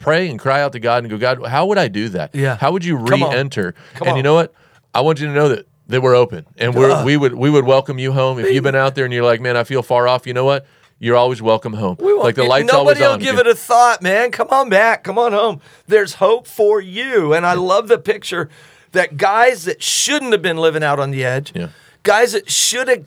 pray 0.00 0.28
and 0.28 0.38
cry 0.38 0.60
out 0.60 0.72
to 0.72 0.80
God 0.80 1.02
and 1.02 1.10
go, 1.10 1.16
God, 1.16 1.46
how 1.46 1.64
would 1.66 1.78
I 1.78 1.88
do 1.88 2.10
that? 2.10 2.34
Yeah. 2.34 2.56
How 2.56 2.72
would 2.72 2.84
you 2.84 2.96
re-enter? 2.96 3.72
Come 3.94 4.02
on. 4.02 4.08
and 4.08 4.16
you 4.18 4.22
know 4.22 4.34
what? 4.34 4.52
I 4.94 5.00
want 5.00 5.20
you 5.20 5.26
to 5.26 5.32
know 5.32 5.48
that 5.48 5.66
that 5.88 6.00
we're 6.00 6.14
open 6.14 6.46
and 6.56 6.74
we're, 6.74 7.04
we 7.04 7.16
would 7.16 7.34
we 7.34 7.50
would 7.50 7.66
welcome 7.66 7.98
you 7.98 8.12
home 8.12 8.38
if 8.38 8.50
you've 8.50 8.64
been 8.64 8.74
out 8.74 8.94
there 8.94 9.04
and 9.04 9.12
you're 9.12 9.24
like, 9.24 9.40
man, 9.40 9.56
I 9.56 9.64
feel 9.64 9.82
far 9.82 10.08
off. 10.08 10.26
You 10.26 10.32
know 10.34 10.44
what? 10.44 10.66
you're 11.00 11.16
always 11.16 11.42
welcome 11.42 11.72
home. 11.74 11.96
We 11.98 12.12
won't 12.12 12.24
like 12.24 12.34
the 12.34 12.44
lights 12.44 12.72
nobody 12.72 13.02
always 13.02 13.18
will 13.18 13.32
give 13.32 13.38
it 13.38 13.46
a 13.46 13.54
thought, 13.54 14.00
man. 14.00 14.30
Come 14.30 14.48
on 14.50 14.68
back. 14.70 15.04
Come 15.04 15.18
on 15.18 15.32
home. 15.32 15.60
There's 15.86 16.14
hope 16.14 16.46
for 16.46 16.80
you. 16.80 17.34
And 17.34 17.44
I 17.44 17.54
love 17.54 17.88
the 17.88 17.98
picture 17.98 18.48
that 18.92 19.16
guys 19.16 19.64
that 19.64 19.82
shouldn't 19.82 20.32
have 20.32 20.40
been 20.40 20.56
living 20.56 20.82
out 20.82 20.98
on 20.98 21.10
the 21.10 21.24
edge, 21.24 21.52
Yeah. 21.54 21.68
guys 22.04 22.32
that 22.32 22.50
should 22.50 22.88
have 22.88 23.04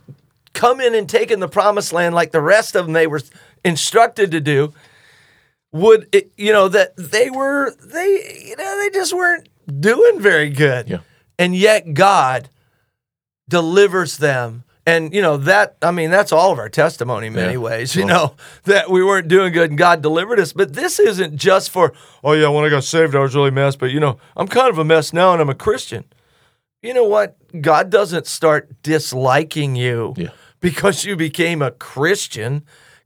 come 0.54 0.82
in 0.82 0.94
and 0.94 1.10
taken 1.10 1.40
the 1.40 1.48
promised 1.48 1.94
land 1.94 2.14
like 2.14 2.32
the 2.32 2.42
rest 2.42 2.76
of 2.76 2.86
them 2.86 2.94
they 2.94 3.08
were 3.08 3.22
instructed 3.64 4.32
to 4.32 4.42
do, 4.42 4.74
would 5.72 6.08
it, 6.12 6.32
you 6.38 6.52
know 6.52 6.68
that 6.68 6.96
they 6.98 7.30
were 7.30 7.74
they 7.84 8.44
you 8.46 8.56
know 8.58 8.78
they 8.80 8.90
just 8.90 9.14
weren't 9.14 9.48
doing 9.80 10.20
very 10.20 10.50
good. 10.50 10.90
Yeah. 10.90 11.00
And 11.40 11.56
yet 11.56 11.94
God 11.94 12.50
delivers 13.50 14.18
them. 14.18 14.64
And 14.86 15.14
you 15.14 15.22
know 15.22 15.36
that 15.38 15.76
I 15.82 15.92
mean 15.92 16.12
that's 16.12 16.32
all 16.32 16.54
of 16.54 16.60
our 16.60 16.70
testimony 16.70 17.28
in 17.28 17.34
many 17.34 17.54
Yeah. 17.54 17.60
ways, 17.60 17.96
you 17.96 18.06
Well- 18.06 18.16
know, 18.16 18.36
that 18.64 18.90
we 18.90 19.04
weren't 19.04 19.28
doing 19.28 19.52
good 19.52 19.70
and 19.70 19.78
God 19.78 20.02
delivered 20.02 20.40
us. 20.40 20.54
But 20.54 20.74
this 20.74 20.98
isn't 21.00 21.36
just 21.36 21.70
for, 21.72 21.92
oh 22.24 22.32
yeah, 22.34 22.48
when 22.48 22.64
I 22.64 22.70
got 22.70 22.86
saved 22.86 23.14
I 23.16 23.20
was 23.20 23.36
really 23.36 23.52
messed. 23.52 23.80
but 23.80 23.92
you 23.92 24.00
know, 24.00 24.18
I'm 24.38 24.48
kind 24.48 24.70
of 24.70 24.78
a 24.78 24.86
mess 24.86 25.12
now 25.12 25.34
and 25.34 25.42
I'm 25.42 25.50
a 25.50 25.56
Christian. 25.56 26.06
You 26.82 26.94
know 26.94 27.04
what? 27.04 27.36
God 27.60 27.90
doesn't 27.90 28.28
start 28.28 28.70
disliking 28.82 29.76
you 29.76 30.14
Yeah. 30.16 30.30
because 30.62 31.04
you 31.04 31.18
became 31.18 31.62
a 31.62 31.72
Christian. 31.72 32.64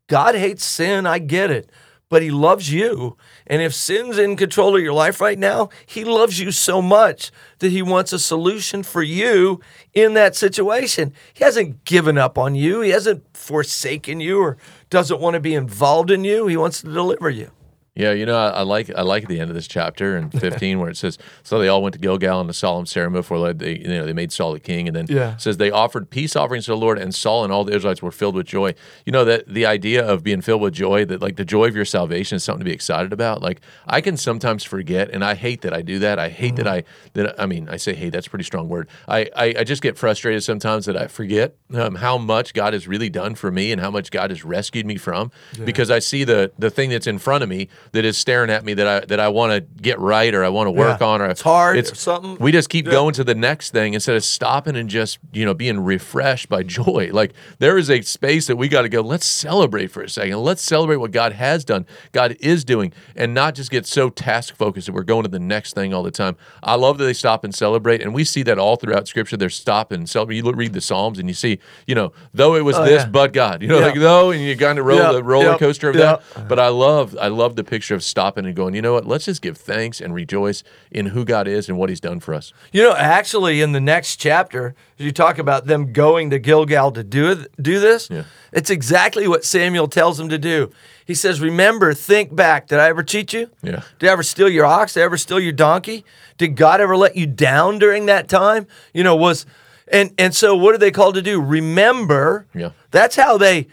God 0.07 0.35
hates 0.35 0.63
sin, 0.63 1.07
I 1.07 1.17
get 1.17 1.49
it. 1.49 1.69
But 2.11 2.21
he 2.21 2.29
loves 2.29 2.73
you. 2.73 3.15
And 3.47 3.61
if 3.61 3.73
sin's 3.73 4.17
in 4.17 4.35
control 4.35 4.75
of 4.75 4.83
your 4.83 4.91
life 4.91 5.21
right 5.21 5.39
now, 5.39 5.69
he 5.85 6.03
loves 6.03 6.41
you 6.41 6.51
so 6.51 6.81
much 6.81 7.31
that 7.59 7.71
he 7.71 7.81
wants 7.81 8.11
a 8.11 8.19
solution 8.19 8.83
for 8.83 9.01
you 9.01 9.61
in 9.93 10.13
that 10.15 10.35
situation. 10.35 11.13
He 11.33 11.45
hasn't 11.45 11.85
given 11.85 12.17
up 12.17 12.37
on 12.37 12.53
you, 12.53 12.81
he 12.81 12.89
hasn't 12.89 13.23
forsaken 13.35 14.19
you 14.19 14.41
or 14.41 14.57
doesn't 14.89 15.21
want 15.21 15.35
to 15.35 15.39
be 15.39 15.53
involved 15.53 16.11
in 16.11 16.25
you. 16.25 16.47
He 16.47 16.57
wants 16.57 16.81
to 16.81 16.91
deliver 16.91 17.29
you. 17.29 17.49
Yeah, 17.93 18.13
you 18.13 18.25
know, 18.25 18.37
I, 18.37 18.47
I 18.47 18.61
like 18.61 18.89
I 18.95 19.01
like 19.01 19.27
the 19.27 19.37
end 19.41 19.49
of 19.49 19.55
this 19.55 19.67
chapter 19.67 20.15
in 20.15 20.29
15 20.31 20.79
where 20.79 20.89
it 20.89 20.95
says, 20.95 21.17
"So 21.43 21.59
they 21.59 21.67
all 21.67 21.83
went 21.83 21.91
to 21.93 21.99
Gilgal 21.99 22.39
in 22.39 22.49
a 22.49 22.53
solemn 22.53 22.85
ceremony 22.85 23.19
before 23.19 23.51
they, 23.53 23.79
you 23.79 23.87
know, 23.89 24.05
they 24.05 24.13
made 24.13 24.31
Saul 24.31 24.53
the 24.53 24.61
king." 24.61 24.87
And 24.87 24.95
then 24.95 25.07
Yeah. 25.09 25.33
it 25.33 25.41
says 25.41 25.57
they 25.57 25.71
offered 25.71 26.09
peace 26.09 26.37
offerings 26.37 26.65
to 26.65 26.71
the 26.71 26.77
Lord, 26.77 26.97
and 26.97 27.13
Saul 27.13 27.43
and 27.43 27.51
all 27.51 27.65
the 27.65 27.75
Israelites 27.75 28.01
were 28.01 28.11
filled 28.11 28.35
with 28.35 28.47
joy. 28.47 28.75
You 29.05 29.11
know 29.11 29.25
that 29.25 29.45
the 29.45 29.65
idea 29.65 30.05
of 30.07 30.23
being 30.23 30.39
filled 30.39 30.61
with 30.61 30.73
joy, 30.73 31.03
that 31.03 31.21
like 31.21 31.35
the 31.35 31.43
joy 31.43 31.67
of 31.67 31.75
your 31.75 31.83
salvation 31.83 32.37
is 32.37 32.45
something 32.45 32.61
to 32.61 32.65
be 32.65 32.71
excited 32.71 33.11
about. 33.11 33.41
Like 33.41 33.59
I 33.85 33.99
can 33.99 34.15
sometimes 34.15 34.63
forget, 34.63 35.09
and 35.09 35.21
I 35.21 35.35
hate 35.35 35.59
that 35.63 35.73
I 35.73 35.81
do 35.81 35.99
that. 35.99 36.17
I 36.17 36.29
hate 36.29 36.55
that 36.55 36.67
I 36.67 36.83
that 37.13 37.37
I 37.37 37.45
mean 37.45 37.67
I 37.67 37.75
say 37.75 37.93
hey, 37.93 38.09
That's 38.09 38.27
a 38.27 38.29
pretty 38.29 38.45
strong 38.45 38.69
word. 38.69 38.87
I 39.09 39.27
I, 39.35 39.55
I 39.59 39.63
just 39.65 39.81
get 39.81 39.97
frustrated 39.97 40.43
sometimes 40.45 40.85
that 40.85 40.95
I 40.95 41.07
forget 41.07 41.55
um, 41.73 41.95
how 41.95 42.17
much 42.17 42.53
God 42.53 42.71
has 42.71 42.87
really 42.87 43.09
done 43.09 43.35
for 43.35 43.51
me 43.51 43.73
and 43.73 43.81
how 43.81 43.91
much 43.91 44.11
God 44.11 44.29
has 44.29 44.45
rescued 44.45 44.85
me 44.85 44.95
from, 44.95 45.29
because 45.65 45.91
I 45.91 45.99
see 45.99 46.23
the 46.23 46.53
the 46.57 46.69
thing 46.69 46.89
that's 46.89 47.05
in 47.07 47.19
front 47.19 47.43
of 47.43 47.49
me 47.49 47.67
that 47.93 48.05
is 48.05 48.17
staring 48.17 48.49
at 48.49 48.63
me 48.65 48.73
that 48.75 48.87
I 48.87 49.05
that 49.05 49.19
I 49.19 49.27
want 49.29 49.51
to 49.53 49.81
get 49.81 49.99
right 49.99 50.33
or 50.33 50.43
I 50.43 50.49
want 50.49 50.67
to 50.67 50.71
work 50.71 50.99
Yeah. 50.99 51.07
on 51.07 51.21
or 51.21 51.27
It's 51.27 51.41
hard 51.41 51.77
or 51.77 51.83
something. 51.95 52.37
We 52.39 52.51
just 52.51 52.69
keep 52.69 52.85
going 52.85 53.13
to 53.15 53.23
the 53.23 53.35
next 53.35 53.71
thing 53.71 53.93
instead 53.93 54.15
of 54.15 54.23
stopping 54.23 54.75
and 54.75 54.89
just 54.89 55.19
you 55.33 55.45
know 55.45 55.53
being 55.53 55.79
refreshed 55.79 56.49
by 56.49 56.63
joy. 56.79 57.09
Like 57.11 57.33
there 57.59 57.77
is 57.77 57.89
a 57.89 58.01
space 58.01 58.47
that 58.47 58.55
we 58.55 58.67
got 58.67 58.83
to 58.83 58.89
go. 58.89 59.01
Let's 59.01 59.25
celebrate 59.25 59.87
for 59.87 60.01
a 60.03 60.09
second. 60.09 60.37
Let's 60.39 60.61
celebrate 60.61 60.97
what 60.97 61.11
God 61.11 61.33
has 61.33 61.65
done, 61.65 61.85
God 62.11 62.37
is 62.39 62.63
doing, 62.63 62.93
and 63.15 63.33
not 63.33 63.55
just 63.55 63.71
get 63.71 63.85
so 63.85 64.09
task 64.09 64.55
focused 64.55 64.87
that 64.87 64.93
we're 64.93 65.03
going 65.03 65.23
to 65.23 65.29
the 65.29 65.39
next 65.39 65.73
thing 65.73 65.93
all 65.93 66.03
the 66.03 66.11
time. 66.11 66.37
I 66.63 66.75
love 66.75 66.97
that 66.99 67.05
they 67.05 67.13
stop 67.13 67.43
and 67.43 67.53
celebrate, 67.53 68.01
and 68.01 68.13
we 68.13 68.23
see 68.23 68.43
that 68.43 68.57
all 68.57 68.75
throughout 68.75 69.07
Scripture. 69.07 69.37
They're 69.37 69.49
stopping 69.49 69.99
and 69.99 70.09
celebrate. 70.09 70.37
You 70.37 70.43
look, 70.43 70.55
read 70.55 70.73
the 70.73 70.81
Psalms 70.81 71.19
and 71.19 71.27
you 71.27 71.33
see, 71.33 71.59
you 71.87 71.95
know, 71.95 72.13
though 72.33 72.55
it 72.55 72.61
was 72.61 72.77
Oh, 72.77 72.85
this, 72.85 73.03
yeah. 73.03 73.09
but 73.09 73.33
God, 73.33 73.61
you 73.61 73.67
know, 73.67 73.79
Yeah. 73.79 73.85
like 73.87 73.95
though, 73.99 74.31
and 74.31 74.41
you 74.41 74.55
kind 74.57 74.79
of 74.79 74.85
roll 74.85 75.13
the 75.13 75.23
roller 75.23 75.57
coaster 75.57 75.89
of 75.89 75.95
that. 75.97 76.21
But 76.47 76.59
I 76.59 76.67
love, 76.69 77.15
I 77.19 77.27
love 77.27 77.55
the 77.55 77.63
picture 77.71 77.95
of 77.95 78.03
stopping 78.03 78.45
and 78.45 78.53
going. 78.53 78.75
You 78.75 78.81
know 78.81 78.91
what? 78.93 79.07
Let's 79.07 79.23
just 79.25 79.41
give 79.41 79.57
thanks 79.57 80.01
and 80.01 80.13
rejoice 80.13 80.61
in 80.91 81.07
who 81.07 81.23
God 81.23 81.47
is 81.47 81.69
and 81.69 81.77
what 81.77 81.89
He's 81.89 82.01
done 82.01 82.19
for 82.19 82.33
us. 82.33 82.51
You 82.73 82.83
know, 82.83 82.93
actually, 82.95 83.61
in 83.61 83.71
the 83.71 83.79
next 83.79 84.17
chapter, 84.17 84.75
you 84.97 85.11
talk 85.13 85.37
about 85.39 85.65
them 85.67 85.93
going 85.93 86.29
to 86.31 86.37
Gilgal 86.37 86.91
to 86.91 87.03
do 87.03 87.45
do 87.59 87.79
this, 87.79 88.09
Yeah. 88.11 88.23
it's 88.51 88.69
exactly 88.69 89.25
what 89.27 89.45
Samuel 89.45 89.87
tells 89.87 90.17
them 90.17 90.27
to 90.29 90.37
do. 90.37 90.69
He 91.05 91.15
says, 91.15 91.39
"Remember, 91.39 91.93
think 91.93 92.35
back. 92.35 92.67
Did 92.67 92.79
I 92.79 92.89
ever 92.89 93.03
cheat 93.03 93.31
you? 93.33 93.49
Yeah. 93.63 93.81
Did 93.99 94.09
I 94.09 94.11
ever 94.11 94.23
steal 94.23 94.49
your 94.49 94.65
ox? 94.65 94.93
Did 94.93 95.01
I 95.01 95.03
ever 95.05 95.17
steal 95.17 95.39
your 95.39 95.53
donkey? 95.53 96.03
Did 96.37 96.55
God 96.57 96.81
ever 96.81 96.97
let 96.97 97.15
you 97.15 97.25
down 97.25 97.79
during 97.79 98.05
that 98.07 98.27
time? 98.27 98.67
You 98.93 99.03
know, 99.05 99.15
was 99.15 99.45
and 99.87 100.11
and 100.17 100.35
so 100.35 100.55
what 100.57 100.75
are 100.75 100.77
they 100.77 100.91
called 100.91 101.15
to 101.15 101.21
do? 101.21 101.39
Remember. 101.41 102.45
Yeah. 102.53 102.71
That's 102.91 103.15
how 103.15 103.37
they 103.37 103.67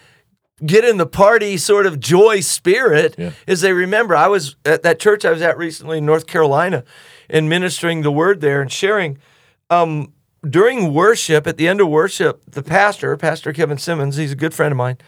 get 0.64 0.84
in 0.84 0.96
the 0.96 1.06
party 1.06 1.56
sort 1.56 1.86
of 1.86 2.00
joy 2.00 2.40
spirit 2.40 3.14
Yeah. 3.18 3.30
is 3.46 3.60
they 3.60 3.72
remember 3.72 4.16
I 4.16 4.26
was 4.28 4.56
at 4.64 4.82
that 4.82 4.98
church 4.98 5.24
I 5.24 5.30
was 5.30 5.42
at 5.42 5.56
recently 5.56 5.98
in 5.98 6.06
North 6.06 6.26
Carolina 6.26 6.84
and 7.30 7.48
ministering 7.48 8.02
the 8.02 8.10
word 8.10 8.40
there 8.40 8.60
and 8.60 8.70
sharing 8.72 9.18
um, 9.70 10.12
during 10.48 10.92
worship 10.94 11.46
at 11.46 11.56
the 11.56 11.68
end 11.68 11.80
of 11.80 11.88
worship 11.88 12.42
the 12.50 12.62
pastor 12.62 13.16
Pastor 13.16 13.52
Kevin 13.52 13.78
Simmons 13.78 14.16
he's 14.16 14.32
a 14.32 14.36
good 14.36 14.52
friend 14.54 14.72
of 14.72 14.76
mine 14.78 14.98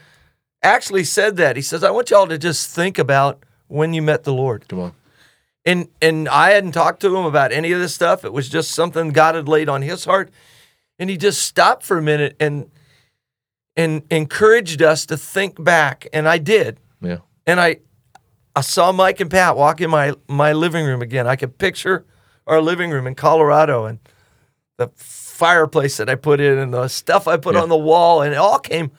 actually 0.62 1.04
said 1.04 1.36
that 1.36 1.56
he 1.56 1.62
says 1.62 1.82
I 1.82 1.90
want 1.90 2.10
y'all 2.10 2.26
to 2.28 2.38
just 2.38 2.70
think 2.70 2.98
about 2.98 3.42
when 3.68 3.92
you 3.94 4.02
met 4.02 4.24
the 4.24 4.32
Lord 4.32 4.68
Come 4.68 4.80
on. 4.80 4.92
and 5.64 5.88
and 6.02 6.28
I 6.28 6.50
hadn't 6.50 6.72
talked 6.72 7.00
to 7.00 7.16
him 7.16 7.24
about 7.24 7.50
any 7.52 7.72
of 7.72 7.80
this 7.80 7.94
stuff. 7.94 8.24
It 8.24 8.32
was 8.32 8.48
just 8.48 8.70
something 8.72 9.10
God 9.10 9.34
had 9.34 9.48
laid 9.48 9.68
on 9.68 9.82
his 9.82 10.04
heart, 10.04 10.30
and 10.98 11.08
he 11.10 11.16
just 11.16 11.42
stopped 11.42 11.82
for 11.84 11.96
a 11.98 12.02
minute 12.02 12.36
and 12.40 12.70
and 13.80 14.02
encouraged 14.10 14.82
us 14.82 15.06
to 15.06 15.16
think 15.16 15.62
back. 15.62 16.06
And 16.12 16.28
I 16.28 16.38
did, 16.38 16.78
Yeah. 17.00 17.18
and 17.46 17.60
I 17.60 17.76
I 18.54 18.62
saw 18.62 18.90
Mike 18.92 19.20
and 19.20 19.30
Pat 19.30 19.56
walk 19.56 19.80
in 19.80 19.90
my 19.90 20.12
my 20.28 20.52
living 20.52 20.84
room 20.84 21.02
again. 21.02 21.26
I 21.26 21.36
could 21.36 21.56
picture 21.58 22.04
our 22.46 22.60
living 22.60 22.90
room 22.90 23.06
in 23.06 23.14
Colorado 23.14 23.84
and 23.86 23.98
the 24.76 24.90
fireplace 24.96 25.96
that 25.98 26.08
I 26.10 26.14
put 26.16 26.40
in 26.40 26.58
and 26.58 26.74
the 26.74 26.88
stuff 26.88 27.26
I 27.28 27.36
put 27.36 27.54
Yeah. 27.54 27.62
on 27.62 27.68
the 27.68 27.76
wall, 27.90 28.22
and 28.22 28.32
it 28.34 28.36
all 28.38 28.58
came 28.58 28.90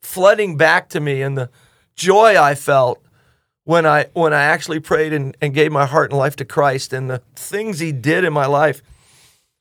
flooding 0.00 0.56
back 0.56 0.88
to 0.90 1.00
me, 1.00 1.22
and 1.22 1.36
the 1.38 1.48
joy 1.94 2.40
I 2.40 2.54
felt 2.54 3.02
when 3.64 3.86
I 3.86 4.06
when 4.12 4.32
I 4.34 4.42
actually 4.42 4.80
prayed 4.80 5.12
and, 5.12 5.36
and 5.40 5.54
gave 5.54 5.72
my 5.72 5.86
heart 5.86 6.10
and 6.10 6.18
life 6.18 6.36
to 6.36 6.44
Christ 6.44 6.92
and 6.92 7.08
the 7.08 7.22
things 7.34 7.78
He 7.78 7.92
did 7.92 8.24
in 8.24 8.32
my 8.32 8.46
life. 8.46 8.82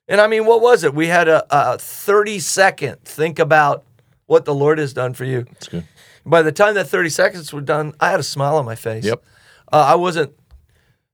And 0.08 0.20
I 0.22 0.28
mean, 0.28 0.46
what 0.46 0.62
was 0.62 0.84
it? 0.84 0.94
We 0.94 1.08
had 1.08 1.28
a, 1.28 1.46
a 1.50 1.78
30 1.80 2.40
second 2.40 3.02
think 3.06 3.40
about 3.40 3.84
what 4.28 4.46
the 4.46 4.54
Lord 4.54 4.78
has 4.80 4.94
done 4.94 5.14
for 5.14 5.26
you. 5.26 5.44
That's 5.44 5.68
good. 5.68 5.88
By 6.26 6.42
the 6.42 6.52
time 6.52 6.74
that 6.76 6.88
30 6.88 7.10
seconds 7.10 7.54
were 7.54 7.62
done, 7.62 7.94
I 8.00 8.12
had 8.12 8.20
a 8.20 8.24
smile 8.24 8.58
on 8.58 8.66
my 8.66 8.76
face. 8.76 9.06
Yep. 9.06 9.24
Uh, 9.72 9.86
I 9.90 9.96
wasn't 9.96 10.34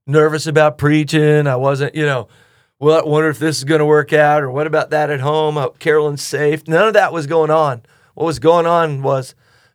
nervous 0.06 0.46
about 0.46 0.78
preaching. 0.78 1.46
I 1.46 1.56
wasn't, 1.56 1.94
you 1.94 2.06
know, 2.06 2.28
well, 2.78 3.00
I 3.04 3.08
wonder 3.08 3.28
if 3.28 3.38
this 3.38 3.58
is 3.58 3.64
going 3.64 3.78
to 3.78 3.84
work 3.84 4.12
out 4.12 4.42
or 4.42 4.50
what 4.50 4.66
about 4.66 4.90
that 4.90 5.10
at 5.10 5.20
home? 5.20 5.56
I 5.58 5.62
hope 5.62 5.78
Carolyn's 5.78 6.22
safe. 6.22 6.66
None 6.66 6.88
of 6.88 6.94
that 6.94 7.12
was 7.12 7.26
going 7.26 7.50
on. 7.50 7.82
What 8.14 8.24
was 8.24 8.38
going 8.38 8.66
on 8.66 9.02
was 9.02 9.34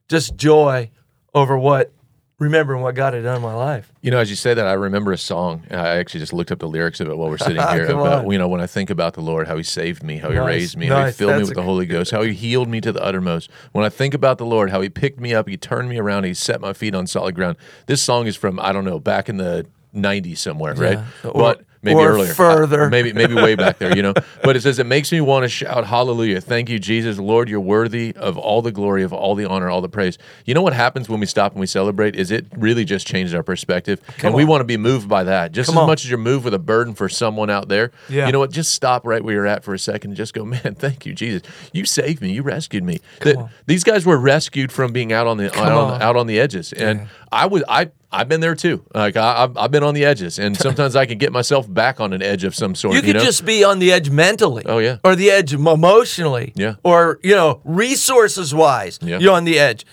just 0.10 0.36
joy 0.36 0.92
over 1.34 1.58
what, 1.58 1.94
remembering 2.40 2.82
what 2.82 2.94
God 2.96 3.14
had 3.14 3.24
done 3.24 3.38
in 3.38 3.42
my 3.42 3.54
life. 3.54 3.92
You 4.02 4.12
know, 4.12 4.20
as 4.20 4.30
you 4.30 4.36
say 4.36 4.54
that, 4.54 4.68
I 4.68 4.74
remember 4.74 5.12
a 5.12 5.18
song. 5.18 5.64
I 5.72 5.98
actually 5.98 6.20
just 6.20 6.34
looked 6.34 6.52
up 6.52 6.60
the 6.60 6.68
lyrics 6.68 7.00
of 7.00 7.10
it 7.10 7.18
while 7.18 7.30
we're 7.30 7.38
sitting 7.40 7.56
here. 7.70 7.86
About 7.86 8.26
on. 8.26 8.32
you 8.32 8.38
know, 8.38 8.48
when 8.48 8.62
I 8.62 8.68
think 8.68 8.90
about 8.90 9.16
the 9.16 9.22
Lord, 9.22 9.48
how 9.48 9.58
He 9.58 9.64
saved 9.64 10.04
me, 10.04 10.18
how 10.18 10.30
He 10.30 10.36
Nice, 10.36 10.46
raised 10.48 10.78
me, 10.78 10.86
how 10.88 10.98
He 10.98 11.04
nice. 11.06 11.18
filled 11.18 11.38
me 11.38 11.44
with 11.44 11.56
the 11.56 11.64
Holy 11.64 11.86
Ghost, 11.88 12.12
how 12.12 12.22
He 12.22 12.34
healed 12.34 12.68
me 12.70 12.80
to 12.82 12.92
the 12.92 13.04
uttermost. 13.04 13.50
When 13.72 13.84
I 13.86 13.90
think 13.90 14.14
about 14.14 14.38
the 14.38 14.46
Lord, 14.46 14.70
how 14.70 14.82
He 14.82 14.90
picked 14.90 15.20
me 15.20 15.34
up, 15.34 15.48
He 15.48 15.58
turned 15.58 15.90
me 15.90 15.98
around, 15.98 16.26
He 16.26 16.34
set 16.34 16.62
my 16.62 16.74
feet 16.74 16.94
on 16.94 17.08
solid 17.08 17.34
ground. 17.36 17.58
This 17.88 18.02
song 18.02 18.28
is 18.28 18.36
from 18.36 18.60
I 18.60 18.72
don't 18.72 18.86
know, 18.86 19.00
back 19.00 19.30
in 19.30 19.38
the 19.38 19.66
'90s 19.96 20.38
somewhere, 20.38 20.76
right? 20.76 21.00
Or- 21.24 21.34
but 21.34 21.64
maybe 21.88 22.00
or 22.00 22.10
earlier, 22.12 22.34
further. 22.34 22.90
Maybe 22.90 23.14
maybe 23.14 23.34
way 23.34 23.56
back 23.56 23.80
there, 23.80 23.96
you 23.96 24.02
know. 24.02 24.14
But 24.44 24.56
it 24.56 24.62
says 24.62 24.80
it 24.80 24.86
makes 24.86 25.12
me 25.12 25.20
want 25.20 25.44
to 25.44 25.50
shout 25.50 25.86
Hallelujah! 25.86 26.40
Thank 26.40 26.70
you, 26.70 26.80
Jesus, 26.80 27.18
Lord, 27.18 27.50
you're 27.50 27.60
worthy 27.60 28.16
of 28.16 28.38
all 28.38 28.62
the 28.62 28.72
glory, 28.72 29.04
of 29.04 29.12
all 29.12 29.36
the 29.36 29.46
honor, 29.46 29.70
all 29.70 29.82
the 29.82 29.90
praise. 29.90 30.18
You 30.46 30.54
know 30.54 30.62
what 30.62 30.74
happens 30.74 31.10
when 31.10 31.20
we 31.20 31.26
stop 31.26 31.52
and 31.52 31.60
we 31.60 31.66
celebrate 31.68 32.16
is 32.16 32.32
it 32.32 32.46
really 32.56 32.86
just 32.86 33.08
changes 33.08 33.34
our 33.34 33.44
perspective, 33.44 34.00
and 34.24 34.34
we 34.34 34.46
want 34.46 34.62
to 34.62 34.66
be 34.66 34.78
moved 34.78 35.10
by 35.10 35.24
that 35.26 35.52
just 35.52 35.68
Come 35.70 35.78
as 35.78 35.82
on. 35.82 35.88
much 35.88 36.04
as 36.06 36.10
you're 36.10 36.18
moved 36.20 36.46
with 36.46 36.54
a 36.54 36.60
burden 36.60 36.94
for 36.94 37.10
someone 37.10 37.50
out 37.50 37.68
there. 37.68 37.92
Yeah. 38.10 38.28
You 38.28 38.32
know 38.32 38.40
what? 38.40 38.52
Just 38.52 38.72
stop 38.74 39.06
right 39.06 39.24
where 39.24 39.34
you're 39.34 39.48
at 39.48 39.64
for 39.64 39.74
a 39.74 39.80
second 39.80 40.12
and 40.12 40.18
just 40.18 40.34
go, 40.34 40.46
man, 40.56 40.76
thank 40.76 41.06
you, 41.06 41.14
Jesus. 41.14 41.42
You 41.74 41.84
saved 41.86 42.22
me. 42.22 42.32
You 42.32 42.44
rescued 42.44 42.84
me. 42.84 43.00
That- 43.22 43.50
these 43.66 43.84
guys 43.84 44.06
were 44.06 44.18
rescued 44.18 44.72
from 44.72 44.94
being 44.94 45.12
out 45.12 45.28
on 45.28 45.38
the 45.38 45.48
out 45.58 45.72
on, 45.72 45.94
on. 45.94 46.02
out 46.02 46.16
on 46.16 46.28
the 46.28 46.40
edges, 46.40 46.72
and 46.74 47.08
I 47.32 47.48
was 47.48 47.64
I. 47.68 47.92
I've 48.10 48.30
been 48.30 48.40
there 48.40 48.56
too. 48.56 48.86
Like 48.96 49.18
I, 49.18 49.44
I've, 49.44 49.58
I've 49.58 49.72
been 49.72 49.84
on 49.84 49.94
the 49.94 50.06
edges, 50.06 50.40
and 50.40 50.56
sometimes 50.66 50.96
I 50.96 51.06
can 51.06 51.18
get 51.18 51.34
myself 51.34 51.72
back 51.78 52.02
on 52.02 52.12
an 52.12 52.22
edge 52.22 52.44
of 52.44 52.54
some 52.56 52.76
sort. 52.76 52.96
You 52.96 53.02
could 53.02 53.16
know? 53.16 53.24
just 53.24 53.46
be 53.46 53.64
on 53.64 53.80
the 53.80 53.94
edge 53.94 54.10
mentally. 54.10 54.64
Oh, 54.66 54.80
yeah. 54.80 54.98
Or 55.06 55.16
the 55.16 55.30
edge 55.32 55.54
emotionally. 55.54 56.52
Yeah. 56.56 56.76
Or, 56.84 57.20
you 57.24 57.36
know, 57.36 57.62
resources 57.64 58.54
wise. 58.54 59.00
Yeah. 59.02 59.20
You're 59.20 59.34
on 59.34 59.46
the 59.46 59.58
edge. 59.60 59.86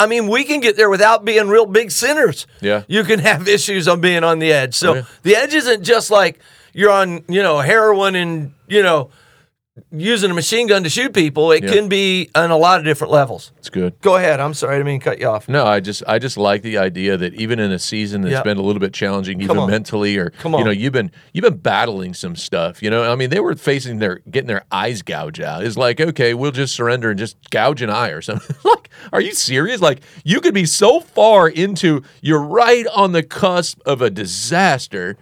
I 0.00 0.06
mean, 0.06 0.28
we 0.28 0.44
can 0.44 0.60
get 0.60 0.76
there 0.76 0.88
without 0.88 1.24
being 1.24 1.48
real 1.48 1.66
big 1.66 1.90
sinners. 1.90 2.46
Yeah. 2.62 2.84
You 2.88 3.04
can 3.04 3.18
have 3.18 3.46
issues 3.56 3.88
on 3.88 4.00
being 4.00 4.24
on 4.24 4.38
the 4.38 4.52
edge. 4.52 4.74
So 4.74 4.90
Oh, 4.90 4.94
yeah. 4.94 5.04
the 5.22 5.36
edge 5.36 5.52
isn't 5.52 5.82
just 5.82 6.10
like 6.10 6.38
you're 6.72 6.92
on, 6.92 7.24
you 7.28 7.42
know, 7.42 7.58
heroin 7.60 8.14
and, 8.14 8.54
you 8.68 8.82
know, 8.82 9.10
using 9.92 10.30
a 10.30 10.34
machine 10.34 10.66
gun 10.66 10.82
to 10.84 10.88
shoot 10.88 11.12
people, 11.12 11.52
it 11.52 11.62
Yeah. 11.64 11.72
can 11.72 11.88
be 11.88 12.30
on 12.34 12.50
a 12.50 12.56
lot 12.56 12.78
of 12.78 12.84
different 12.86 13.12
levels. 13.12 13.52
It's 13.58 13.68
good. 13.68 14.00
Go 14.00 14.16
ahead. 14.16 14.40
I'm 14.40 14.54
sorry. 14.54 14.74
I 14.74 14.78
didn't 14.78 14.86
mean 14.86 15.00
to 15.00 15.04
cut 15.04 15.18
you 15.20 15.28
off. 15.28 15.48
No, 15.48 15.66
I 15.66 15.80
just 15.80 16.02
I 16.08 16.18
just 16.18 16.36
like 16.38 16.62
the 16.62 16.78
idea 16.78 17.16
that 17.16 17.34
even 17.34 17.58
in 17.58 17.70
a 17.72 17.78
season 17.78 18.22
that's 18.22 18.32
Yeah. 18.32 18.42
been 18.42 18.56
a 18.56 18.62
little 18.62 18.80
bit 18.80 18.94
challenging, 18.94 19.40
even 19.42 19.58
on. 19.58 19.70
mentally, 19.70 20.16
or 20.16 20.30
Come 20.30 20.54
on. 20.54 20.60
you 20.60 20.64
know, 20.64 20.70
you've 20.70 20.92
been 20.94 21.10
you've 21.34 21.42
been 21.44 21.58
battling 21.58 22.14
some 22.14 22.36
stuff. 22.36 22.82
You 22.82 22.88
know, 22.90 23.10
I 23.10 23.16
mean, 23.16 23.30
they 23.30 23.40
were 23.40 23.54
facing 23.54 23.98
their 23.98 24.20
getting 24.30 24.48
their 24.48 24.64
eyes 24.72 25.02
gouged 25.02 25.42
out. 25.42 25.62
It's 25.64 25.76
like, 25.76 26.00
okay, 26.00 26.32
we'll 26.34 26.52
just 26.52 26.74
surrender 26.74 27.10
and 27.10 27.18
just 27.18 27.36
gouge 27.50 27.82
an 27.82 27.90
eye 27.90 28.10
or 28.10 28.22
something. 28.22 28.56
like, 28.64 28.88
are 29.12 29.20
you 29.20 29.32
serious? 29.32 29.80
Like, 29.82 30.00
you 30.24 30.40
could 30.40 30.54
be 30.54 30.64
so 30.64 31.00
far 31.00 31.48
into 31.48 32.02
you're 32.22 32.42
right 32.42 32.86
on 32.94 33.12
the 33.12 33.22
cusp 33.22 33.80
of 33.84 34.00
a 34.00 34.08
disaster, 34.10 35.16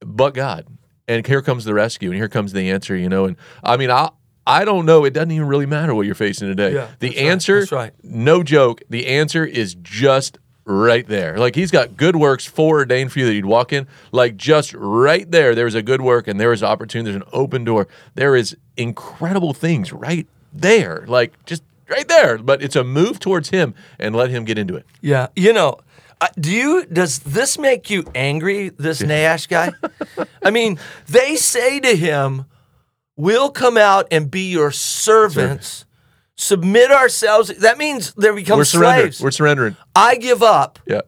but 0.00 0.34
God, 0.34 0.66
and 1.08 1.26
here 1.26 1.42
comes 1.42 1.64
the 1.64 1.74
rescue, 1.74 2.10
and 2.10 2.16
here 2.16 2.28
comes 2.28 2.52
the 2.52 2.70
answer. 2.70 2.96
You 2.96 3.08
know, 3.08 3.24
and 3.26 3.36
I 3.62 3.76
mean, 3.76 3.90
I. 3.90 4.10
I 4.48 4.64
don't 4.64 4.86
know. 4.86 5.04
It 5.04 5.12
doesn't 5.12 5.32
even 5.32 5.48
really 5.48 5.66
matter 5.66 5.92
what 5.92 6.06
you're 6.06 6.14
facing 6.14 6.46
today. 6.46 6.74
Yeah, 6.74 6.86
the 7.00 7.08
right, 7.08 7.18
answer, 7.18 7.58
that's 7.58 7.72
right. 7.72 7.92
no 8.04 8.44
joke, 8.44 8.80
the 8.88 9.08
answer 9.08 9.44
is 9.44 9.74
just 9.82 10.38
right 10.66 11.06
there. 11.06 11.38
Like 11.38 11.54
he's 11.54 11.70
got 11.70 11.96
good 11.96 12.16
works 12.16 12.44
foreordained 12.44 13.12
for 13.12 13.20
you 13.20 13.26
that 13.26 13.34
you'd 13.34 13.46
walk 13.46 13.72
in. 13.72 13.86
Like 14.12 14.36
just 14.36 14.74
right 14.74 15.28
there, 15.30 15.54
there's 15.54 15.74
a 15.74 15.82
good 15.82 16.00
work 16.00 16.28
and 16.28 16.38
there 16.38 16.52
is 16.52 16.62
opportunity. 16.62 17.12
There's 17.12 17.22
an 17.22 17.28
open 17.32 17.64
door. 17.64 17.88
There 18.14 18.36
is 18.36 18.56
incredible 18.76 19.54
things 19.54 19.92
right 19.92 20.26
there. 20.52 21.04
Like 21.06 21.44
just 21.46 21.62
right 21.88 22.06
there. 22.08 22.38
But 22.38 22.62
it's 22.62 22.76
a 22.76 22.84
move 22.84 23.20
towards 23.20 23.50
him 23.50 23.74
and 23.98 24.14
let 24.14 24.30
him 24.30 24.44
get 24.44 24.58
into 24.58 24.74
it. 24.74 24.86
Yeah. 25.00 25.28
You 25.36 25.52
know, 25.52 25.78
uh, 26.20 26.28
do 26.38 26.50
you 26.50 26.86
does 26.86 27.18
this 27.20 27.58
make 27.58 27.90
you 27.90 28.04
angry 28.14 28.70
this 28.70 29.02
Nash 29.02 29.46
guy? 29.46 29.72
I 30.42 30.50
mean, 30.50 30.78
they 31.08 31.36
say 31.36 31.80
to 31.80 31.96
him, 31.96 32.46
"We'll 33.16 33.50
come 33.50 33.76
out 33.76 34.06
and 34.10 34.30
be 34.30 34.50
your 34.50 34.70
servants." 34.70 35.84
Submit 36.38 36.90
ourselves. 36.90 37.48
That 37.60 37.78
means 37.78 38.12
they 38.12 38.30
become 38.34 38.58
We're 38.58 38.64
surrendering. 38.66 39.04
slaves. 39.12 39.22
We're 39.22 39.30
surrendering. 39.30 39.76
I 39.94 40.16
give 40.16 40.42
up. 40.42 40.78
Yeah. 40.86 41.00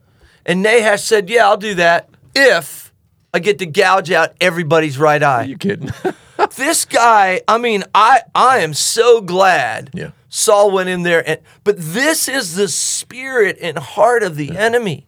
And 0.46 0.62
Nahash 0.62 1.02
said, 1.02 1.28
Yeah, 1.28 1.46
I'll 1.46 1.58
do 1.58 1.74
that 1.74 2.08
if 2.34 2.87
I 3.34 3.38
get 3.40 3.58
to 3.58 3.66
gouge 3.66 4.10
out 4.10 4.30
everybody's 4.40 4.98
right 4.98 5.22
Are 5.22 5.40
eye. 5.40 5.44
you 5.44 5.56
kidding? 5.58 5.90
this 6.56 6.84
guy, 6.84 7.42
I 7.46 7.58
mean, 7.58 7.84
I 7.94 8.22
I 8.34 8.58
am 8.58 8.74
so 8.74 9.20
glad 9.20 9.90
Yeah. 9.92 10.10
Saul 10.30 10.70
went 10.70 10.88
in 10.88 11.02
there 11.02 11.26
and 11.28 11.40
but 11.64 11.76
this 11.78 12.28
is 12.28 12.54
the 12.56 12.68
spirit 12.68 13.58
and 13.60 13.78
heart 13.78 14.22
of 14.22 14.36
the 14.36 14.56
enemy. 14.56 15.06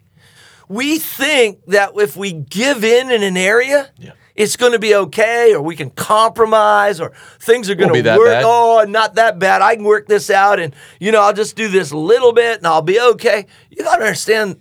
We 0.69 0.99
think 0.99 1.65
that 1.67 1.93
if 1.97 2.17
we 2.17 2.33
give 2.33 2.85
in 2.85 3.11
in 3.11 3.23
an 3.25 3.37
area, 3.37 3.91
Yeah. 3.99 4.13
it's 4.37 4.57
going 4.57 4.71
to 4.73 4.79
be 4.79 4.95
okay, 4.95 5.53
or 5.53 5.61
we 5.61 5.75
can 5.75 5.91
compromise, 5.91 7.01
or 7.01 7.11
things 7.41 7.69
are 7.69 7.75
going 7.75 7.93
to 7.93 8.17
work. 8.17 8.27
bad. 8.29 8.45
Oh, 8.47 8.85
not 8.89 9.17
that 9.17 9.41
bad. 9.41 9.63
I 9.63 9.75
can 9.75 9.83
work 9.85 10.07
this 10.07 10.31
out, 10.31 10.61
and 10.61 10.73
you 11.01 11.11
know, 11.11 11.23
I'll 11.23 11.33
just 11.33 11.57
do 11.57 11.67
this 11.69 11.93
little 11.93 12.33
bit, 12.33 12.59
and 12.59 12.67
I'll 12.69 12.83
be 12.83 13.01
okay. 13.01 13.47
You 13.71 13.83
got 13.83 13.97
to 13.97 14.03
understand, 14.05 14.61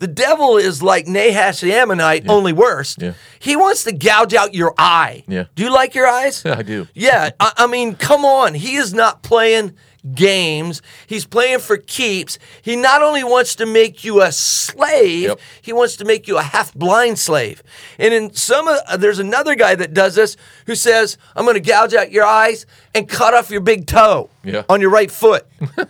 the 0.00 0.06
devil 0.06 0.56
is 0.56 0.82
like 0.82 1.06
Nahash 1.06 1.60
the 1.60 1.72
Ammonite, 1.72 2.28
only 2.28 2.52
worse. 2.52 2.96
Yeah. 2.98 3.14
He 3.38 3.56
wants 3.56 3.84
to 3.84 3.92
gouge 3.92 4.34
out 4.34 4.54
your 4.54 4.72
eye. 4.78 5.24
Yeah. 5.26 5.44
Do 5.54 5.64
you 5.64 5.72
like 5.72 5.94
your 5.94 6.06
eyes? 6.06 6.44
I 6.46 6.62
do. 6.62 6.86
Yeah, 6.94 7.30
I, 7.40 7.52
I 7.56 7.66
mean, 7.66 7.96
come 7.96 8.24
on. 8.24 8.54
He 8.54 8.76
is 8.76 8.94
not 8.94 9.22
playing 9.22 9.74
games. 10.14 10.80
He's 11.08 11.26
playing 11.26 11.58
for 11.58 11.76
keeps. 11.76 12.38
He 12.62 12.76
not 12.76 13.02
only 13.02 13.24
wants 13.24 13.56
to 13.56 13.66
make 13.66 14.04
you 14.04 14.22
a 14.22 14.30
slave, 14.30 15.22
Yep. 15.30 15.40
he 15.60 15.72
wants 15.72 15.96
to 15.96 16.04
make 16.04 16.28
you 16.28 16.38
a 16.38 16.42
half 16.42 16.72
blind 16.74 17.18
slave. 17.18 17.62
And 17.98 18.14
in 18.14 18.32
some, 18.34 18.68
uh, 18.68 18.96
there's 18.96 19.18
another 19.18 19.56
guy 19.56 19.74
that 19.74 19.92
does 19.94 20.14
this 20.14 20.36
who 20.66 20.76
says, 20.76 21.18
"I'm 21.34 21.44
going 21.44 21.54
to 21.54 21.60
gouge 21.60 21.94
out 21.94 22.12
your 22.12 22.24
eyes 22.24 22.64
and 22.94 23.08
cut 23.08 23.34
off 23.34 23.50
your 23.50 23.60
big 23.60 23.86
toe 23.86 24.30
Yeah. 24.44 24.62
on 24.68 24.80
your 24.80 24.90
right 24.90 25.10
foot." 25.10 25.44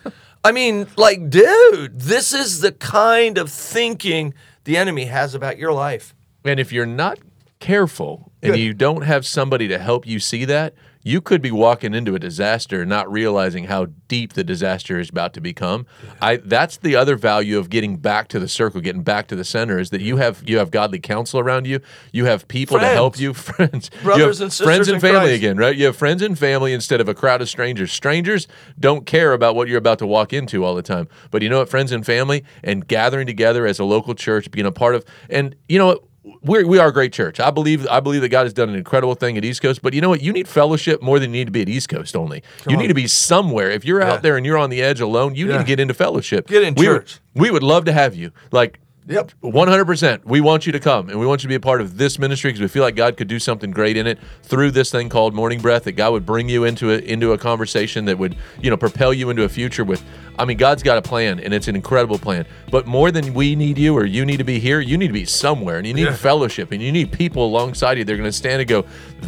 I 0.49 0.53
mean, 0.53 0.87
like, 0.97 1.29
dude, 1.29 2.01
this 2.01 2.33
is 2.33 2.61
the 2.63 2.73
kind 2.73 3.37
of 3.37 3.53
thinking 3.53 4.33
the 4.65 4.79
enemy 4.79 5.05
has 5.05 5.35
about 5.35 5.59
your 5.59 5.75
life. 5.75 6.15
And 6.43 6.59
if 6.59 6.73
you're 6.73 6.87
not 6.87 7.19
careful 7.61 8.33
and 8.43 8.55
Good. 8.55 8.61
you 8.61 8.73
don't 8.73 9.03
have 9.03 9.27
somebody 9.27 9.69
to 9.69 9.79
help 9.79 10.07
you 10.07 10.19
see 10.19 10.47
that, 10.47 10.73
you 11.09 11.23
could 11.23 11.41
be 11.41 11.51
walking 11.51 11.95
into 11.95 12.15
a 12.15 12.19
disaster 12.19 12.83
and 12.83 12.91
not 12.91 13.11
realizing 13.11 13.65
how 13.65 13.87
deep 14.09 14.35
the 14.35 14.45
disaster 14.45 15.01
is 15.01 15.09
about 15.09 15.33
to 15.33 15.41
become. 15.41 15.87
I 16.21 16.37
that's 16.37 16.77
the 16.77 16.97
other 16.97 17.17
value 17.17 17.57
of 17.57 17.71
getting 17.71 17.97
back 17.97 18.29
to 18.29 18.39
the 18.39 18.47
circle, 18.47 18.83
getting 18.83 19.03
back 19.03 19.27
to 19.29 19.37
the 19.37 19.45
center 19.45 19.79
is 19.79 19.89
that 19.89 20.03
you 20.03 20.19
have 20.19 20.47
you 20.47 20.59
have 20.59 20.71
godly 20.71 20.99
counsel 20.99 21.41
around 21.41 21.67
you. 21.67 21.81
You 22.13 22.27
have 22.27 22.47
people 22.47 22.79
to 22.79 22.87
help 22.87 23.19
you, 23.19 23.33
friends. 23.49 23.91
Brothers 24.03 24.43
and 24.43 24.53
sisters 24.53 24.67
friends 24.67 24.89
and 24.89 25.01
family 25.01 25.31
Christ. 25.31 25.37
again, 25.37 25.57
right? 25.57 25.75
You 25.75 25.87
have 25.87 25.97
friends 25.97 26.21
and 26.21 26.39
family 26.39 26.75
instead 26.75 27.01
of 27.01 27.09
a 27.09 27.15
crowd 27.15 27.41
of 27.41 27.49
strangers. 27.49 27.91
Strangers 27.91 28.47
don't 28.79 29.07
care 29.07 29.33
about 29.33 29.57
what 29.57 29.69
you're 29.69 29.79
about 29.79 30.01
to 30.01 30.07
walk 30.07 30.35
into 30.35 30.63
all 30.63 30.75
the 30.75 30.83
time. 30.83 31.09
But 31.31 31.41
you 31.41 31.49
know 31.49 31.61
what, 31.61 31.71
friends 31.71 31.91
and 31.91 32.05
family 32.05 32.45
and 32.63 32.87
gathering 32.87 33.27
together 33.27 33.67
as 33.67 33.79
a 33.79 33.85
local 33.85 34.15
church, 34.15 34.51
being 34.51 34.67
a 34.67 34.73
part 34.73 34.95
of 34.95 35.07
and 35.31 35.57
you 35.71 35.79
know 35.79 35.87
what 35.87 36.08
we're, 36.43 36.67
we 36.67 36.79
are 36.79 36.89
a 36.89 36.93
great 36.93 37.13
church. 37.13 37.41
I 37.41 37.51
believe 37.51 37.87
I 37.89 38.01
believe 38.01 38.21
that 38.23 38.29
God 38.29 38.45
has 38.45 38.53
done 38.53 38.69
an 38.69 38.75
incredible 38.77 39.15
thing 39.15 39.37
at 39.37 39.45
East 39.45 39.63
Coast. 39.63 39.83
But 39.83 39.95
you 39.95 40.01
know 40.01 40.09
what? 40.09 40.23
You 40.23 40.33
need 40.33 40.49
fellowship 40.49 41.03
more 41.03 41.19
than 41.19 41.31
you 41.33 41.41
need 41.41 41.47
to 41.47 41.53
be 41.53 41.63
at 41.63 41.69
East 41.69 41.89
Coast 41.89 42.17
only. 42.17 42.43
you 42.69 42.77
need 42.77 42.89
to 42.89 42.95
be 42.95 43.07
somewhere. 43.07 43.71
If 43.71 43.85
you're 43.85 44.01
Yeah. 44.01 44.13
out 44.13 44.23
there 44.23 44.37
and 44.37 44.45
you're 44.47 44.59
on 44.59 44.71
the 44.71 44.83
edge 44.83 45.01
alone, 45.01 45.35
you 45.35 45.47
need 45.47 45.59
to 45.59 45.65
get 45.65 45.81
into 45.81 45.95
fellowship. 45.95 46.47
Get 46.49 46.63
in 46.63 46.75
we 46.75 46.85
church. 46.85 47.21
Would, 47.35 47.43
we 47.43 47.51
would 47.51 47.63
love 47.63 47.85
to 47.87 47.93
have 47.93 48.15
you. 48.15 48.33
Like 48.53 48.81
Yep. 49.09 49.33
100%. 49.43 50.27
We 50.27 50.43
want 50.43 50.67
you 50.67 50.73
to 50.73 50.81
come 50.81 51.09
and 51.09 51.19
we 51.19 51.25
want 51.25 51.43
you 51.43 51.47
to 51.47 51.49
be 51.49 51.55
a 51.55 51.61
part 51.61 51.81
of 51.81 51.97
this 51.97 52.19
ministry 52.19 52.51
because 52.51 52.61
we 52.61 52.69
feel 52.69 52.83
like 52.83 52.95
God 52.95 53.17
could 53.17 53.27
do 53.27 53.39
something 53.39 53.71
great 53.71 53.97
in 53.97 54.07
it 54.07 54.19
through 54.43 54.73
this 54.73 54.91
thing 54.91 55.09
called 55.09 55.35
Morning 55.35 55.61
Breath 55.61 55.85
that 55.85 55.93
God 55.93 56.13
would 56.13 56.27
bring 56.27 56.51
you 56.51 56.65
into 56.65 56.91
a, 56.93 56.99
into 56.99 57.33
a 57.33 57.39
conversation 57.39 58.05
that 58.05 58.19
would, 58.19 58.37
you 58.61 58.69
know, 58.69 58.77
propel 58.77 59.15
you 59.15 59.31
into 59.31 59.45
a 59.45 59.49
future 59.49 59.83
with 59.83 60.05
I 60.39 60.45
mean, 60.45 60.57
God's 60.57 60.83
got 60.83 60.99
a 60.99 61.03
plan 61.03 61.41
and 61.41 61.53
it's 61.53 61.69
an 61.69 61.75
incredible 61.77 62.19
plan. 62.19 62.47
But 62.71 62.87
more 62.87 63.11
than 63.11 63.35
we 63.35 63.57
need 63.57 63.77
you 63.79 63.97
or 63.97 64.05
you 64.05 64.25
need 64.25 64.37
to 64.39 64.45
be 64.45 64.59
here, 64.59 64.81
you 64.81 64.97
need 64.97 65.09
to 65.09 65.13
be 65.13 65.25
somewhere 65.25 65.79
and 65.79 65.87
you 65.87 65.95
need 65.95 66.05
Yeah. 66.05 66.15
fellowship 66.15 66.71
and 66.73 66.81
you 66.83 66.93
need 66.93 67.11
people 67.13 67.45
alongside 67.47 67.99
you. 67.99 68.05
They're 68.05 68.17
going 68.17 68.29
to 68.29 68.33
stand 68.33 68.61
and 68.61 68.69
go, 68.69 68.85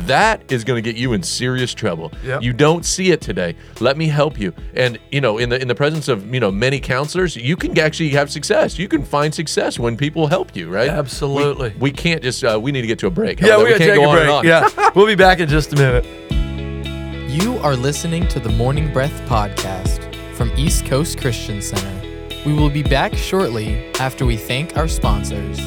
that 0.07 0.42
is 0.53 0.62
going 0.64 0.83
to 0.83 0.92
get 0.92 0.99
you 0.99 1.12
in 1.12 1.23
serious 1.23 1.75
trouble. 1.75 2.12
Yep. 2.25 2.42
You 2.42 2.53
don't 2.53 2.85
see 2.85 3.11
it 3.11 3.20
today. 3.20 3.57
Let 3.81 3.96
me 3.96 4.07
help 4.09 4.38
you. 4.38 4.53
And 4.75 4.99
you 5.11 5.20
know, 5.20 5.38
in 5.38 5.49
the 5.49 5.61
in 5.61 5.68
the 5.68 5.75
presence 5.75 6.09
of 6.09 6.33
you 6.33 6.38
know 6.40 6.51
many 6.51 6.79
counselors, 6.81 7.35
you 7.37 7.57
can 7.57 7.79
actually 7.79 8.11
have 8.11 8.31
success. 8.31 8.79
You 8.79 8.87
can 8.88 9.03
find 9.05 9.35
success 9.35 9.79
when 9.79 9.96
people 9.96 10.27
help 10.29 10.55
you, 10.55 10.68
right? 10.70 10.88
Absolutely. 10.90 11.70
We, 11.70 11.77
we 11.79 11.90
can't 11.92 12.23
just. 12.23 12.44
Uh, 12.44 12.59
we 12.62 12.73
need 12.73 12.83
to 12.83 12.87
get 12.87 12.99
to 13.01 13.07
a 13.07 13.11
break. 13.11 13.40
Yeah, 13.40 13.55
about 13.55 13.59
we 13.64 13.64
gotta 13.70 13.79
can't 13.79 13.90
take 13.90 14.01
go 14.01 14.05
a 14.05 14.09
on 14.09 14.14
break. 14.16 14.29
and 14.29 14.33
on. 14.33 14.46
Yeah, 14.79 14.90
we'll 14.94 15.07
be 15.07 15.14
back 15.16 15.40
in 15.40 15.49
just 15.49 15.73
a 15.73 15.77
minute. 15.77 16.05
You 17.31 17.59
are 17.59 17.77
listening 17.77 18.27
to 18.29 18.40
the 18.40 18.49
Morning 18.51 18.92
Breath 18.92 19.12
podcast 19.29 20.10
from 20.40 20.50
East 20.57 20.87
Coast 20.87 21.20
Christian 21.20 21.61
Center. 21.61 22.26
We 22.46 22.55
will 22.55 22.70
be 22.70 22.83
back 22.83 23.14
shortly 23.14 23.92
after 23.96 24.24
we 24.24 24.38
thank 24.38 24.74
our 24.74 24.88
sponsors. 24.88 25.61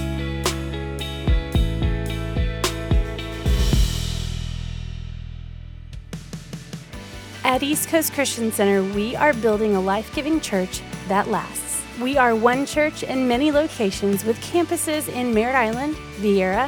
At 7.43 7.61
East 7.61 7.87
Coast 7.87 8.13
Christian 8.13 8.51
Center, 8.51 8.81
we 8.95 9.15
are 9.15 9.35
building 9.35 9.75
a 9.75 9.79
life 9.79 10.11
giving 10.15 10.41
church 10.41 10.81
that 11.07 11.27
lasts. 11.27 11.83
We 12.01 12.17
are 12.17 12.35
one 12.35 12.65
church 12.65 13.03
in 13.03 13.27
many 13.27 13.51
locations 13.51 14.25
with 14.25 14.39
campuses 14.39 15.07
in 15.07 15.35
Merritt 15.35 15.55
Island, 15.55 15.95
Viera, 16.17 16.67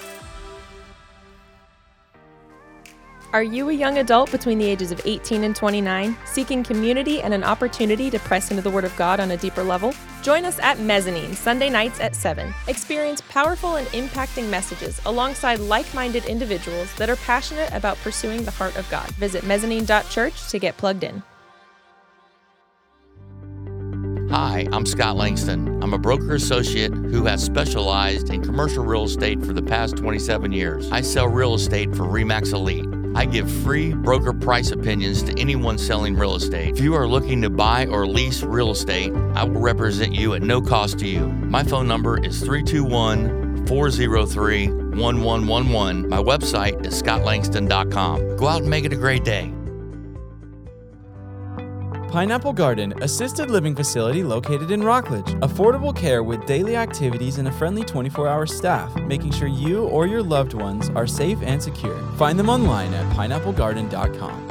Are 3.34 3.44
you 3.44 3.70
a 3.70 3.74
young 3.74 4.00
adult 4.00 4.30
between 4.30 4.58
the 4.58 4.66
ages 4.66 4.92
of 4.92 5.00
18 5.06 5.46
and 5.46 5.56
29, 5.56 6.18
seeking 6.26 6.66
community 6.66 7.22
and 7.22 7.34
an 7.34 7.46
opportunity 7.46 8.10
to 8.10 8.20
press 8.20 8.52
into 8.52 8.62
the 8.62 8.70
Word 8.70 8.84
of 8.84 8.94
God 8.98 9.22
on 9.22 9.32
a 9.32 9.38
deeper 9.38 9.64
level? 9.64 9.94
Join 10.22 10.44
us 10.44 10.60
at 10.60 10.80
Mezzanine 10.80 11.34
Sunday 11.34 11.70
nights 11.70 12.02
at 12.02 12.14
7. 12.14 12.54
Experience 12.68 13.22
powerful 13.30 13.78
and 13.78 13.88
impacting 13.90 14.50
messages 14.50 15.00
alongside 15.06 15.62
like 15.62 15.92
minded 15.94 16.26
individuals 16.26 16.94
that 16.96 17.10
are 17.10 17.16
passionate 17.16 17.72
about 17.72 17.98
pursuing 18.00 18.44
the 18.44 18.52
heart 18.52 18.76
of 18.76 18.90
God. 18.90 19.10
Visit 19.12 19.46
mezzanine.church 19.46 20.50
to 20.50 20.60
get 20.60 20.76
plugged 20.76 21.06
in. 21.06 21.24
Hi, 24.30 24.68
I'm 24.74 24.86
Scott 24.86 25.16
Langston. 25.16 25.82
I'm 25.82 25.94
a 25.94 25.98
broker 25.98 26.36
associate 26.36 26.94
who 26.94 27.24
has 27.26 27.42
specialized 27.42 28.30
in 28.30 28.44
commercial 28.44 28.84
real 28.84 29.06
estate 29.06 29.42
for 29.46 29.54
the 29.54 29.64
past 29.64 29.96
27 29.96 30.52
years. 30.52 30.92
I 30.92 31.00
sell 31.00 31.30
real 31.30 31.54
estate 31.54 31.96
for 31.96 32.04
REMAX 32.04 32.52
Elite. 32.52 33.01
I 33.16 33.26
give 33.26 33.52
free 33.64 33.94
broker 33.94 34.34
price 34.34 34.72
opinions 34.72 35.24
to 35.24 35.40
anyone 35.40 35.78
selling 35.78 36.16
real 36.16 36.36
estate. 36.36 36.70
If 36.70 36.80
you 36.80 36.96
are 36.96 37.08
looking 37.08 37.42
to 37.42 37.50
buy 37.50 37.86
or 37.88 38.08
lease 38.08 38.44
real 38.44 38.72
estate, 38.72 39.14
I 39.36 39.44
will 39.44 39.62
represent 39.62 40.14
you 40.14 40.34
at 40.34 40.42
no 40.42 40.62
cost 40.62 41.00
to 41.00 41.08
you. 41.08 41.28
My 41.28 41.64
phone 41.64 41.88
number 41.88 42.18
is 42.24 42.40
321 42.40 43.68
403 43.68 44.68
1111. 44.68 46.10
My 46.10 46.18
website 46.18 46.86
is 46.86 47.02
scottlangston.com. 47.02 48.38
Go 48.38 48.48
out 48.48 48.62
and 48.62 48.70
make 48.70 48.86
it 48.86 48.94
a 48.94 48.98
great 48.98 49.24
day. 49.24 49.54
Pineapple 52.12 52.52
Garden, 52.52 52.94
assisted 53.02 53.50
living 53.50 53.74
facility 53.74 54.22
located 54.22 54.70
in 54.70 54.84
Rockledge. 54.84 55.34
Affordable 55.36 55.96
care 55.96 56.24
with 56.24 56.46
daily 56.46 56.76
activities 56.76 57.38
and 57.38 57.48
a 57.48 57.52
friendly 57.54 57.86
24 57.86 58.28
hour 58.28 58.46
staff, 58.46 58.94
making 59.04 59.32
sure 59.32 59.48
you 59.48 59.86
or 59.86 60.08
your 60.08 60.22
loved 60.22 60.54
ones 60.54 60.90
are 60.90 61.08
safe 61.08 61.42
and 61.42 61.64
secure. 61.64 61.98
Find 62.18 62.38
them 62.38 62.50
online 62.50 62.94
at 62.94 63.10
pineapplegarden.com. 63.14 64.51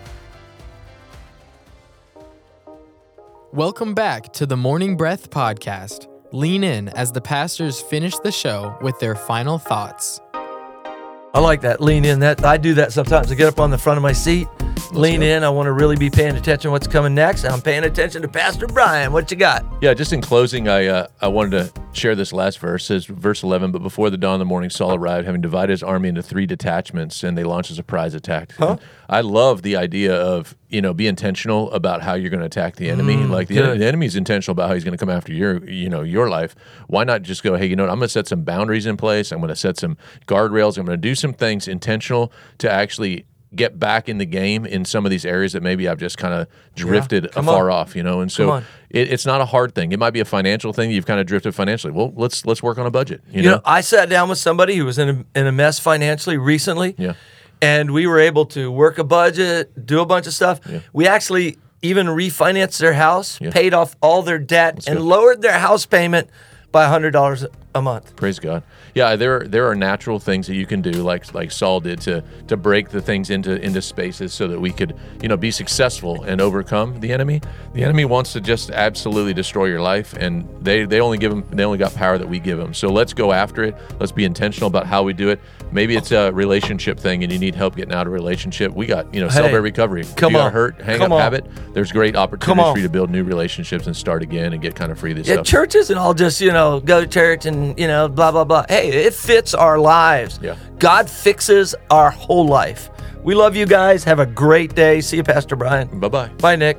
Welcome 3.53 3.93
back 3.93 4.31
to 4.33 4.45
the 4.45 4.55
Morning 4.55 4.95
Breath 4.95 5.29
Podcast. 5.29 6.07
Lean 6.31 6.63
in 6.63 6.87
as 6.87 7.11
the 7.11 7.19
pastors 7.19 7.81
finish 7.81 8.17
the 8.19 8.31
show 8.31 8.77
with 8.81 8.97
their 9.01 9.13
final 9.13 9.59
thoughts. 9.59 10.21
I 10.33 11.39
like 11.41 11.59
that. 11.59 11.81
Lean 11.81 12.05
in. 12.05 12.21
That 12.21 12.45
I 12.45 12.55
do 12.55 12.73
that 12.75 12.93
sometimes. 12.93 13.29
I 13.29 13.35
get 13.35 13.49
up 13.49 13.59
on 13.59 13.69
the 13.69 13.77
front 13.77 13.97
of 13.97 14.03
my 14.03 14.13
seat, 14.13 14.47
lean 14.93 15.23
in. 15.23 15.43
I 15.43 15.49
want 15.49 15.67
to 15.67 15.71
really 15.71 15.95
be 15.95 16.09
paying 16.09 16.35
attention 16.35 16.69
to 16.69 16.71
what's 16.71 16.87
coming 16.87 17.15
next. 17.15 17.45
I'm 17.45 17.61
paying 17.61 17.83
attention 17.83 18.21
to 18.21 18.27
Pastor 18.27 18.67
Brian. 18.67 19.13
What 19.13 19.31
you 19.31 19.37
got? 19.37 19.65
Yeah, 19.81 19.93
just 19.93 20.13
in 20.13 20.21
closing, 20.21 20.67
I 20.67 20.87
uh, 20.87 21.07
I 21.21 21.27
wanted 21.27 21.51
to 21.51 21.81
share 21.93 22.15
this 22.15 22.33
last 22.33 22.59
verse. 22.59 22.83
It 22.83 22.87
says 22.87 23.05
verse 23.05 23.43
11, 23.43 23.71
but 23.71 23.81
before 23.81 24.09
the 24.09 24.17
dawn 24.17 24.35
of 24.35 24.39
the 24.39 24.45
morning, 24.45 24.69
Saul 24.69 24.95
arrived, 24.95 25.25
having 25.25 25.41
divided 25.41 25.71
his 25.71 25.83
army 25.83 26.09
into 26.09 26.21
three 26.21 26.45
detachments, 26.45 27.23
and 27.23 27.37
they 27.37 27.43
launched 27.43 27.71
a 27.71 27.73
surprise 27.73 28.13
attack. 28.13 28.53
Huh? 28.53 28.77
I 29.09 29.21
love 29.21 29.61
the 29.61 29.75
idea 29.75 30.15
of 30.15 30.55
you 30.69 30.81
know 30.81 30.93
be 30.93 31.07
intentional 31.07 31.71
about 31.71 32.01
how 32.01 32.13
you're 32.13 32.29
going 32.29 32.39
to 32.41 32.45
attack 32.45 32.75
the 32.75 32.89
enemy. 32.89 33.15
like 33.17 33.47
the, 33.47 33.55
good. 33.55 33.79
the 33.79 33.85
enemy's 33.85 34.15
intentional 34.15 34.53
about 34.53 34.69
how 34.69 34.73
he's 34.73 34.83
going 34.83 34.97
to 34.97 34.97
come 34.97 35.09
after 35.09 35.33
your 35.33 35.63
you 35.69 35.89
know 35.89 36.01
your 36.01 36.29
life. 36.29 36.55
Why 36.87 37.03
not 37.03 37.21
just 37.21 37.43
go, 37.43 37.55
hey, 37.55 37.65
you 37.65 37.75
know 37.75 37.83
what? 37.83 37.91
I'm 37.91 37.99
going 37.99 38.07
to 38.07 38.13
set 38.13 38.27
some 38.27 38.43
boundaries 38.43 38.85
in 38.85 38.97
place. 38.97 39.31
I'm 39.31 39.39
going 39.39 39.49
to 39.49 39.55
set 39.55 39.77
some 39.77 39.97
guardrails. 40.27 40.77
I'm 40.77 40.85
going 40.85 40.97
to 40.99 41.07
do 41.07 41.15
some 41.15 41.33
things 41.33 41.67
intentional 41.67 42.31
to 42.59 42.71
actually 42.71 43.25
get 43.55 43.77
back 43.79 44.07
in 44.07 44.17
the 44.17 44.25
game 44.25 44.65
in 44.65 44.85
some 44.85 45.05
of 45.05 45.09
these 45.09 45.25
areas 45.25 45.53
that 45.53 45.61
maybe 45.61 45.87
I've 45.89 45.97
just 45.99 46.17
kind 46.17 46.33
of 46.33 46.47
drifted 46.75 47.31
Come 47.31 47.47
afar 47.49 47.69
on. 47.69 47.77
off, 47.79 47.95
you 47.95 48.03
know. 48.03 48.21
And 48.21 48.31
so 48.31 48.57
it, 48.89 49.11
it's 49.11 49.25
not 49.25 49.41
a 49.41 49.45
hard 49.45 49.75
thing. 49.75 49.91
It 49.91 49.99
might 49.99 50.11
be 50.11 50.21
a 50.21 50.25
financial 50.25 50.71
thing. 50.73 50.91
You've 50.91 51.05
kind 51.05 51.19
of 51.19 51.25
drifted 51.27 51.53
financially. 51.53 51.91
Well, 51.91 52.13
let's 52.15 52.45
let's 52.45 52.63
work 52.63 52.77
on 52.77 52.85
a 52.85 52.91
budget. 52.91 53.21
You, 53.29 53.41
You 53.41 53.49
know, 53.49 53.55
know, 53.55 53.61
I 53.65 53.81
sat 53.81 54.09
down 54.09 54.29
with 54.29 54.37
somebody 54.37 54.75
who 54.77 54.85
was 54.85 54.97
in 54.97 55.09
a, 55.35 55.39
in 55.39 55.47
a 55.47 55.51
mess 55.51 55.79
financially 55.79 56.37
recently. 56.37 56.95
Yeah. 56.97 57.13
And 57.61 57.91
we 57.91 58.07
were 58.07 58.19
able 58.19 58.45
to 58.47 58.71
work 58.71 58.97
a 58.97 59.03
budget, 59.03 59.85
do 59.85 59.99
a 60.01 60.05
bunch 60.05 60.25
of 60.27 60.33
stuff. 60.33 60.61
We 60.93 61.05
actually 61.07 61.57
even 61.83 62.07
refinanced 62.07 62.77
their 62.79 62.93
house, 62.93 63.39
Yeah. 63.41 63.51
paid 63.51 63.73
off 63.73 63.95
all 64.01 64.21
their 64.23 64.39
debt, 64.39 64.87
and 64.87 64.97
good. 64.97 65.03
lowered 65.05 65.41
their 65.41 65.59
house 65.59 65.85
payment 65.85 66.29
by 66.71 66.85
$100 66.85 67.47
a 67.73 67.81
month. 67.81 68.15
Praise 68.15 68.39
God. 68.39 68.63
Yeah, 68.93 69.15
there 69.15 69.47
there 69.47 69.67
are 69.69 69.75
natural 69.75 70.19
things 70.19 70.47
that 70.47 70.55
you 70.55 70.65
can 70.65 70.81
do, 70.81 70.91
like 70.91 71.33
like 71.33 71.51
Saul 71.51 71.79
did, 71.79 72.01
to 72.01 72.23
to 72.47 72.57
break 72.57 72.89
the 72.89 73.01
things 73.01 73.29
into 73.29 73.59
into 73.61 73.81
spaces 73.81 74.33
so 74.33 74.47
that 74.49 74.59
we 74.59 74.71
could 74.71 74.97
you 75.21 75.29
know 75.29 75.37
be 75.37 75.51
successful 75.51 76.23
and 76.23 76.41
overcome 76.41 76.99
the 76.99 77.13
enemy. 77.13 77.41
The 77.73 77.83
enemy 77.83 78.05
wants 78.05 78.33
to 78.33 78.41
just 78.41 78.71
absolutely 78.71 79.33
destroy 79.33 79.65
your 79.65 79.81
life, 79.81 80.13
and 80.13 80.47
they 80.61 80.83
they 80.83 80.99
only 80.99 81.17
give 81.17 81.31
them 81.31 81.45
they 81.51 81.63
only 81.63 81.77
got 81.77 81.95
power 81.95 82.17
that 82.17 82.27
we 82.27 82.39
give 82.39 82.57
them. 82.57 82.73
So 82.73 82.89
let's 82.89 83.13
go 83.13 83.31
after 83.31 83.63
it. 83.63 83.75
Let's 83.99 84.11
be 84.11 84.25
intentional 84.25 84.67
about 84.67 84.87
how 84.87 85.03
we 85.03 85.13
do 85.13 85.29
it. 85.29 85.39
Maybe 85.73 85.95
it's 85.95 86.11
a 86.11 86.31
relationship 86.31 86.99
thing, 86.99 87.23
and 87.23 87.31
you 87.31 87.39
need 87.39 87.55
help 87.55 87.75
getting 87.75 87.93
out 87.93 88.05
of 88.07 88.13
a 88.13 88.15
relationship. 88.15 88.73
We 88.73 88.85
got 88.85 89.13
you 89.13 89.21
know 89.21 89.29
celebrate 89.29 89.59
Hey, 89.59 89.63
recovery. 89.63 90.01
If 90.01 90.15
come 90.15 90.33
you 90.33 90.39
got 90.39 90.47
on. 90.47 90.51
hurt, 90.51 90.81
hang 90.81 90.97
Come 90.99 91.11
up 91.11 91.17
on. 91.17 91.21
habit. 91.21 91.45
There's 91.73 91.91
great 91.91 92.15
opportunities 92.15 92.71
for 92.73 92.77
you 92.77 92.83
to 92.83 92.89
build 92.89 93.09
new 93.09 93.23
relationships 93.23 93.87
and 93.87 93.95
start 93.95 94.21
again 94.21 94.53
and 94.53 94.61
get 94.61 94.75
kind 94.75 94.91
of 94.91 94.99
free 94.99 95.11
of 95.11 95.17
this 95.17 95.27
Yeah, 95.27 95.35
stuff. 95.35 95.45
church 95.45 95.75
isn't 95.75 95.97
all 95.97 96.13
just, 96.13 96.41
you 96.41 96.51
know, 96.51 96.79
go 96.81 97.01
to 97.01 97.07
church 97.07 97.45
and, 97.45 97.77
you 97.79 97.87
know, 97.87 98.09
blah, 98.09 98.31
blah, 98.31 98.43
blah. 98.43 98.65
Hey, 98.67 98.89
it 98.89 99.13
fits 99.13 99.53
our 99.53 99.79
lives. 99.79 100.39
Yeah. 100.41 100.55
God 100.79 101.09
fixes 101.09 101.73
our 101.89 102.11
whole 102.11 102.45
life. 102.45 102.89
We 103.23 103.35
love 103.35 103.55
you 103.55 103.65
guys. 103.65 104.03
Have 104.03 104.19
a 104.19 104.25
great 104.25 104.75
day. 104.75 104.99
See 104.99 105.17
you, 105.17 105.23
Pastor 105.23 105.55
Brian. 105.55 105.99
Bye 105.99 106.09
bye. 106.09 106.27
Bye, 106.39 106.55
Nick. 106.57 106.77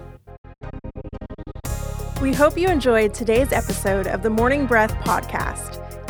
We 2.21 2.33
hope 2.33 2.57
you 2.59 2.69
enjoyed 2.69 3.15
today's 3.15 3.53
episode 3.53 4.07
of 4.07 4.23
the 4.23 4.31
Morning 4.31 4.67
Breath 4.67 4.93
podcast. 5.05 5.79